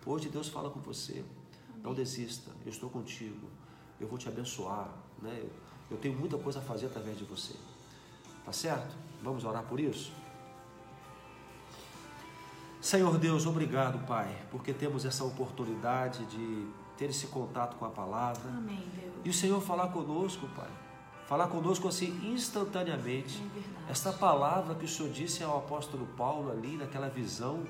Hoje 0.05 0.29
Deus 0.29 0.49
fala 0.49 0.69
com 0.69 0.81
você. 0.81 1.25
Não 1.87 1.95
desista, 1.95 2.51
eu 2.65 2.71
estou 2.73 2.91
contigo, 2.91 3.47
eu 4.01 4.09
vou 4.09 4.19
te 4.19 4.29
abençoar, 4.29 4.89
né? 5.23 5.39
Eu, 5.41 5.51
eu 5.93 5.97
tenho 5.97 6.19
muita 6.19 6.37
coisa 6.37 6.59
a 6.59 6.63
fazer 6.63 6.87
através 6.87 7.17
de 7.17 7.23
você. 7.23 7.55
Tá 8.45 8.53
certo? 8.53 8.93
Vamos 9.23 9.45
orar 9.45 9.63
por 9.63 9.79
isso? 9.79 10.11
Senhor 12.81 13.17
Deus, 13.19 13.47
obrigado, 13.47 14.05
Pai, 14.05 14.37
porque 14.51 14.73
temos 14.73 15.05
essa 15.05 15.23
oportunidade 15.23 16.25
de 16.25 16.67
ter 16.99 17.11
esse 17.11 17.29
contato 17.29 17.77
com 17.77 17.85
a 17.85 17.91
palavra. 17.91 18.51
Amém, 18.51 18.83
Deus. 18.97 19.15
E 19.25 19.31
o 19.31 19.33
Senhor 19.33 19.61
falar 19.63 19.87
conosco, 19.91 20.49
Pai. 20.57 20.71
falar 21.29 21.47
conosco 21.47 21.87
assim 21.87 22.33
instantaneamente. 22.33 23.41
É. 23.87 23.93
Esta 23.93 24.13
palavra 24.13 24.75
que 24.75 24.87
o 24.87 24.89
Senhor 24.89 25.13
disse 25.13 25.45
ao 25.45 25.57
apóstolo 25.59 26.05
Paulo 26.17 26.51
ali, 26.51 26.77
naquela 26.77 27.09
visão, 27.09 27.63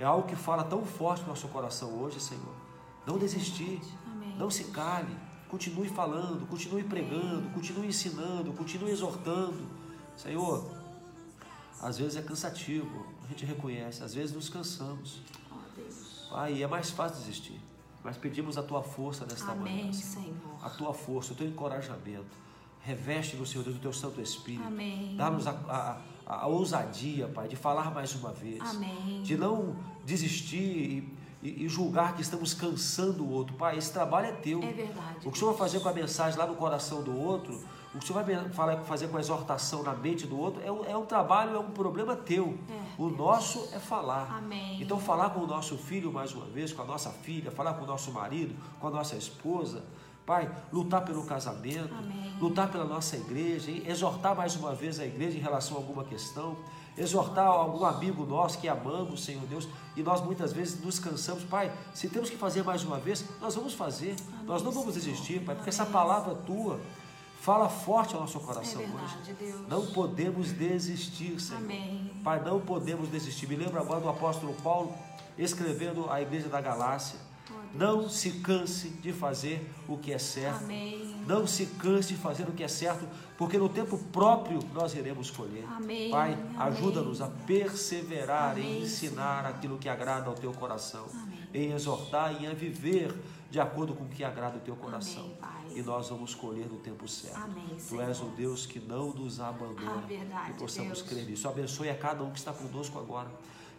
é 0.00 0.04
algo 0.04 0.26
que 0.26 0.34
fala 0.34 0.64
tão 0.64 0.84
forte 0.84 1.22
no 1.22 1.28
nosso 1.28 1.46
coração 1.46 2.02
hoje, 2.02 2.18
Senhor. 2.18 2.61
Não 3.06 3.18
desistir, 3.18 3.80
Amém. 4.12 4.36
não 4.38 4.50
se 4.50 4.64
cale, 4.64 5.14
continue 5.48 5.88
falando, 5.88 6.46
continue 6.46 6.84
pregando, 6.84 7.48
continue 7.50 7.88
ensinando, 7.88 8.52
continue 8.52 8.90
exortando. 8.90 9.66
Senhor, 10.16 10.70
às 11.80 11.98
vezes 11.98 12.16
é 12.16 12.22
cansativo, 12.22 13.06
a 13.24 13.28
gente 13.28 13.44
reconhece, 13.44 14.02
às 14.04 14.14
vezes 14.14 14.34
nos 14.34 14.48
cansamos. 14.48 15.20
Deus. 15.76 16.28
Pai, 16.30 16.62
é 16.62 16.66
mais 16.66 16.90
fácil 16.90 17.18
desistir, 17.18 17.60
mas 18.04 18.16
pedimos 18.16 18.56
a 18.58 18.62
tua 18.62 18.82
força 18.82 19.24
nesta 19.26 19.54
manhã. 19.54 19.80
Amém, 19.82 19.92
Senhor. 19.92 20.24
Senhor. 20.26 20.58
A 20.62 20.70
tua 20.70 20.92
força, 20.94 21.32
o 21.32 21.36
teu 21.36 21.46
encorajamento. 21.48 22.42
Reveste-nos, 22.84 23.50
Senhor 23.50 23.62
Deus, 23.64 23.76
do 23.76 23.80
teu 23.82 23.92
Santo 23.92 24.20
Espírito. 24.20 24.64
Amém. 24.66 25.14
Dá-nos 25.16 25.46
a, 25.46 25.50
a- 25.52 26.00
a- 26.26 26.34
a 26.42 26.46
ousadia, 26.46 27.28
Pai, 27.28 27.48
de 27.48 27.56
falar 27.56 27.92
mais 27.92 28.14
uma 28.14 28.32
vez. 28.32 28.60
Amém. 28.60 29.22
De 29.22 29.36
não 29.36 29.76
desistir 30.04 30.56
e, 30.58 31.14
e- 31.42 31.64
e 31.64 31.68
julgar 31.68 32.14
que 32.14 32.22
estamos 32.22 32.54
cansando 32.54 33.24
o 33.24 33.30
outro. 33.30 33.54
Pai, 33.56 33.76
esse 33.76 33.92
trabalho 33.92 34.26
é 34.28 34.32
teu. 34.32 34.62
É 34.62 34.72
verdade. 34.72 35.18
O 35.26 35.30
que 35.30 35.36
o 35.36 35.36
Senhor 35.36 35.50
vai 35.52 35.58
fazer 35.58 35.80
com 35.80 35.88
a 35.88 35.92
mensagem 35.92 36.38
lá 36.38 36.46
no 36.46 36.54
coração 36.54 37.02
do 37.02 37.18
outro, 37.18 37.52
o 37.94 37.98
que 37.98 38.04
o 38.04 38.06
Senhor 38.06 38.22
vai 38.24 38.48
falar- 38.50 38.76
fazer 38.82 39.08
com 39.08 39.16
a 39.16 39.20
exortação 39.20 39.82
na 39.82 39.92
mente 39.92 40.26
do 40.26 40.38
outro, 40.38 40.62
é 40.64 40.70
um, 40.70 40.84
é 40.84 40.96
um 40.96 41.04
trabalho, 41.04 41.54
é 41.56 41.58
um 41.58 41.70
problema 41.70 42.14
teu. 42.16 42.56
É, 42.70 42.80
o 42.96 43.08
nosso 43.08 43.68
é 43.74 43.78
falar. 43.78 44.36
Amém. 44.38 44.80
Então, 44.80 44.98
falar 45.00 45.30
com 45.30 45.40
o 45.40 45.46
nosso 45.46 45.76
filho 45.76 46.12
mais 46.12 46.32
uma 46.32 46.46
vez, 46.46 46.72
com 46.72 46.82
a 46.82 46.84
nossa 46.84 47.10
filha, 47.10 47.50
falar 47.50 47.74
com 47.74 47.84
o 47.84 47.86
nosso 47.86 48.12
marido, 48.12 48.54
com 48.80 48.86
a 48.86 48.90
nossa 48.90 49.16
esposa. 49.16 49.82
Pai, 50.24 50.48
lutar 50.72 51.04
pelo 51.04 51.24
casamento, 51.26 51.92
Amém. 51.98 52.32
lutar 52.40 52.70
pela 52.70 52.84
nossa 52.84 53.16
igreja, 53.16 53.72
exortar 53.84 54.36
mais 54.36 54.54
uma 54.54 54.72
vez 54.72 55.00
a 55.00 55.04
igreja 55.04 55.36
em 55.36 55.40
relação 55.40 55.76
a 55.76 55.80
alguma 55.80 56.04
questão, 56.04 56.56
exortar 56.96 57.46
algum 57.46 57.84
amigo 57.84 58.24
nosso 58.26 58.58
que 58.58 58.68
amamos, 58.68 59.24
Senhor 59.24 59.42
Deus, 59.46 59.68
e 59.96 60.02
nós 60.02 60.20
muitas 60.20 60.52
vezes 60.52 60.80
nos 60.84 60.98
cansamos, 60.98 61.42
Pai, 61.44 61.72
se 61.94 62.08
temos 62.08 62.28
que 62.28 62.36
fazer 62.36 62.62
mais 62.62 62.84
uma 62.84 62.98
vez, 62.98 63.24
nós 63.40 63.54
vamos 63.54 63.74
fazer, 63.74 64.14
nós 64.44 64.62
não 64.62 64.70
vamos 64.72 64.94
desistir, 64.94 65.40
Pai, 65.40 65.54
porque 65.54 65.70
essa 65.70 65.82
Amém. 65.82 65.92
palavra 65.92 66.34
tua 66.34 66.78
fala 67.40 67.68
forte 67.68 68.14
ao 68.14 68.20
nosso 68.20 68.38
coração 68.40 68.80
É 68.80 68.84
hoje. 68.84 68.94
verdade, 68.94 69.32
Deus. 69.34 69.68
Não 69.68 69.86
podemos 69.86 70.52
desistir, 70.52 71.40
Senhor. 71.40 71.58
Amém. 71.60 72.10
Pai, 72.22 72.40
não 72.44 72.60
podemos 72.60 73.08
desistir. 73.08 73.48
Me 73.48 73.56
lembro 73.56 73.80
agora 73.80 74.00
do 74.00 74.08
apóstolo 74.08 74.54
Paulo 74.62 74.94
escrevendo 75.36 76.08
à 76.10 76.20
igreja 76.20 76.48
da 76.48 76.60
Galácia. 76.60 77.18
Não 77.74 78.08
se 78.08 78.32
canse 78.40 78.88
de 78.88 79.12
fazer 79.12 79.66
o 79.88 79.96
que 79.96 80.12
é 80.12 80.18
certo. 80.18 80.64
Amém. 80.64 81.14
Não 81.26 81.46
se 81.46 81.66
canse 81.66 82.14
de 82.14 82.20
fazer 82.20 82.48
o 82.48 82.52
que 82.52 82.62
é 82.62 82.68
certo, 82.68 83.06
porque 83.38 83.56
no 83.56 83.68
tempo 83.68 83.96
próprio 84.12 84.60
nós 84.74 84.94
iremos 84.94 85.30
colher. 85.30 85.64
Amém. 85.70 86.10
Pai, 86.10 86.36
ajuda-nos 86.58 87.20
a 87.22 87.28
perseverar 87.28 88.58
em 88.58 88.62
Amém, 88.62 88.82
ensinar 88.82 89.46
aquilo 89.46 89.78
que 89.78 89.88
agrada 89.88 90.28
ao 90.28 90.34
teu 90.34 90.52
coração, 90.52 91.06
em 91.54 91.72
exortar 91.72 92.42
e 92.42 92.46
em 92.46 92.54
viver 92.54 93.14
de 93.50 93.60
acordo 93.60 93.94
com 93.94 94.04
o 94.04 94.08
que 94.08 94.24
agrada 94.24 94.56
o 94.56 94.60
teu 94.60 94.74
coração. 94.76 95.30
Amém. 95.40 95.78
E 95.78 95.82
nós 95.82 96.08
vamos 96.08 96.34
colher 96.34 96.66
no 96.66 96.78
tempo 96.78 97.06
certo. 97.08 97.38
Amém, 97.38 97.76
Tu 97.88 98.00
és 98.00 98.20
o 98.20 98.26
Deus 98.26 98.66
que 98.66 98.80
não 98.80 99.12
nos 99.12 99.40
abandona. 99.40 100.02
Ah, 100.02 100.06
verdade, 100.06 100.52
que 100.52 100.58
possamos 100.58 100.98
Deus. 100.98 101.08
crer 101.08 101.24
nisso. 101.24 101.48
Abençoe 101.48 101.88
a 101.88 101.94
cada 101.96 102.22
um 102.22 102.30
que 102.30 102.38
está 102.38 102.52
conosco 102.52 102.98
agora, 102.98 103.30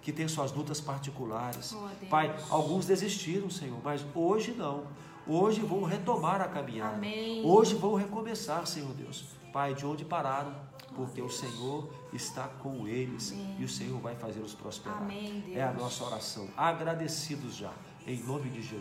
que 0.03 0.11
tem 0.11 0.27
suas 0.27 0.51
lutas 0.51 0.81
particulares. 0.81 1.73
Oh. 1.73 2.05
Pai, 2.07 2.35
alguns 2.49 2.85
desistiram, 2.85 3.49
Senhor, 3.49 3.79
mas 3.83 4.05
hoje 4.13 4.51
não. 4.51 4.83
Hoje 5.25 5.61
vão 5.61 5.83
retomar 5.83 6.41
a 6.41 6.47
caminhada. 6.49 6.97
Amém. 6.97 7.41
Hoje 7.45 7.75
vão 7.75 7.95
recomeçar, 7.95 8.67
Senhor 8.67 8.93
Deus. 8.93 9.23
Pai, 9.53 9.73
de 9.73 9.85
onde 9.85 10.03
pararam? 10.03 10.53
Porque 10.93 11.21
o 11.21 11.29
Senhor 11.29 11.89
está 12.11 12.47
com 12.47 12.87
eles 12.87 13.31
Amém. 13.31 13.55
e 13.59 13.63
o 13.63 13.69
Senhor 13.69 13.99
vai 13.99 14.15
fazer-os 14.15 14.53
prosperar. 14.53 15.01
Amém. 15.01 15.43
É 15.53 15.63
a 15.63 15.71
nossa 15.71 16.03
oração. 16.03 16.49
Agradecidos 16.57 17.55
já, 17.55 17.71
em 18.05 18.21
nome 18.23 18.49
de 18.49 18.61
Jesus. 18.61 18.71